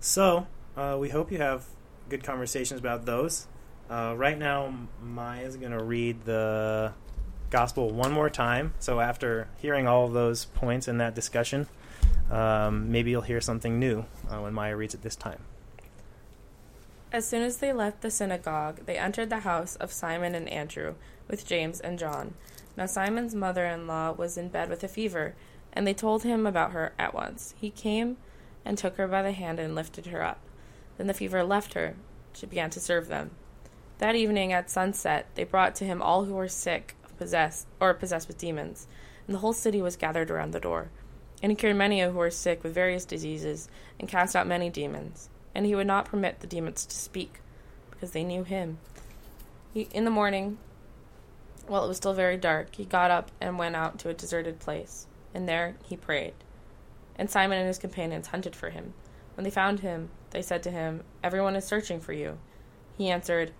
So, 0.00 0.46
uh, 0.76 0.96
we 0.98 1.08
hope 1.08 1.32
you 1.32 1.38
have 1.38 1.64
good 2.08 2.22
conversations 2.22 2.78
about 2.78 3.04
those. 3.04 3.46
Uh, 3.90 4.14
right 4.16 4.38
now, 4.38 4.72
Maya 5.02 5.44
is 5.44 5.56
going 5.56 5.72
to 5.72 5.82
read 5.82 6.24
the 6.24 6.92
gospel 7.50 7.90
one 7.90 8.12
more 8.12 8.30
time. 8.30 8.74
So, 8.78 9.00
after 9.00 9.48
hearing 9.58 9.86
all 9.86 10.06
of 10.06 10.12
those 10.12 10.46
points 10.46 10.88
in 10.88 10.98
that 10.98 11.14
discussion, 11.14 11.66
um, 12.30 12.90
maybe 12.90 13.10
you'll 13.10 13.22
hear 13.22 13.40
something 13.40 13.78
new 13.78 14.04
uh, 14.28 14.40
when 14.40 14.52
Maya 14.52 14.76
reads 14.76 14.94
it 14.94 15.02
this 15.02 15.16
time. 15.16 15.40
As 17.12 17.26
soon 17.26 17.42
as 17.42 17.58
they 17.58 17.72
left 17.72 18.02
the 18.02 18.10
synagogue, 18.10 18.80
they 18.86 18.98
entered 18.98 19.30
the 19.30 19.40
house 19.40 19.76
of 19.76 19.92
Simon 19.92 20.34
and 20.34 20.48
Andrew 20.48 20.96
with 21.28 21.46
James 21.46 21.80
and 21.80 21.98
John. 21.98 22.34
Now 22.76 22.86
Simon's 22.86 23.34
mother 23.34 23.64
in 23.64 23.86
law 23.86 24.12
was 24.12 24.36
in 24.36 24.48
bed 24.48 24.68
with 24.68 24.84
a 24.84 24.88
fever, 24.88 25.34
and 25.72 25.86
they 25.86 25.94
told 25.94 26.24
him 26.24 26.46
about 26.46 26.72
her 26.72 26.92
at 26.98 27.14
once. 27.14 27.54
He 27.58 27.70
came 27.70 28.16
and 28.64 28.76
took 28.76 28.96
her 28.96 29.06
by 29.06 29.22
the 29.22 29.32
hand 29.32 29.60
and 29.60 29.74
lifted 29.74 30.06
her 30.06 30.22
up. 30.22 30.40
Then 30.98 31.06
the 31.06 31.14
fever 31.14 31.44
left 31.44 31.74
her. 31.74 31.94
She 32.32 32.46
began 32.46 32.70
to 32.70 32.80
serve 32.80 33.08
them. 33.08 33.30
That 33.98 34.16
evening 34.16 34.52
at 34.52 34.68
sunset, 34.68 35.26
they 35.36 35.44
brought 35.44 35.74
to 35.76 35.84
him 35.84 36.02
all 36.02 36.24
who 36.24 36.34
were 36.34 36.48
sick, 36.48 36.95
possessed, 37.18 37.66
or 37.80 37.94
possessed 37.94 38.28
with 38.28 38.38
demons, 38.38 38.86
and 39.26 39.34
the 39.34 39.40
whole 39.40 39.52
city 39.52 39.82
was 39.82 39.96
gathered 39.96 40.30
around 40.30 40.52
the 40.52 40.60
door. 40.60 40.90
And 41.42 41.52
he 41.52 41.56
cured 41.56 41.76
many 41.76 42.00
who 42.00 42.10
were 42.10 42.30
sick 42.30 42.62
with 42.62 42.74
various 42.74 43.04
diseases, 43.04 43.68
and 43.98 44.08
cast 44.08 44.34
out 44.34 44.46
many 44.46 44.70
demons. 44.70 45.28
And 45.54 45.66
he 45.66 45.74
would 45.74 45.86
not 45.86 46.06
permit 46.06 46.40
the 46.40 46.46
demons 46.46 46.86
to 46.86 46.96
speak, 46.96 47.40
because 47.90 48.12
they 48.12 48.24
knew 48.24 48.44
him. 48.44 48.78
He, 49.72 49.88
in 49.92 50.04
the 50.04 50.10
morning, 50.10 50.58
while 51.66 51.84
it 51.84 51.88
was 51.88 51.96
still 51.96 52.14
very 52.14 52.36
dark, 52.36 52.74
he 52.76 52.84
got 52.84 53.10
up 53.10 53.30
and 53.40 53.58
went 53.58 53.76
out 53.76 53.98
to 54.00 54.08
a 54.08 54.14
deserted 54.14 54.60
place. 54.60 55.06
and 55.34 55.46
there 55.48 55.76
he 55.84 55.96
prayed. 55.96 56.32
And 57.16 57.28
Simon 57.28 57.58
and 57.58 57.66
his 57.66 57.78
companions 57.78 58.28
hunted 58.28 58.56
for 58.56 58.70
him. 58.70 58.94
When 59.34 59.44
they 59.44 59.50
found 59.50 59.80
him, 59.80 60.08
they 60.30 60.40
said 60.40 60.62
to 60.62 60.70
him, 60.70 61.02
Everyone 61.22 61.56
is 61.56 61.64
searching 61.64 62.00
for 62.00 62.14
you. 62.14 62.38
He 62.96 63.10
answered, 63.10 63.52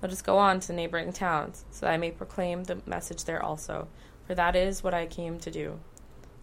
Let 0.00 0.12
us 0.12 0.22
go 0.22 0.38
on 0.38 0.60
to 0.60 0.72
neighboring 0.72 1.12
towns, 1.12 1.64
so 1.70 1.86
that 1.86 1.92
I 1.92 1.96
may 1.96 2.12
proclaim 2.12 2.62
the 2.64 2.80
message 2.86 3.24
there 3.24 3.42
also, 3.42 3.88
for 4.26 4.34
that 4.34 4.54
is 4.54 4.84
what 4.84 4.94
I 4.94 5.06
came 5.06 5.40
to 5.40 5.50
do. 5.50 5.80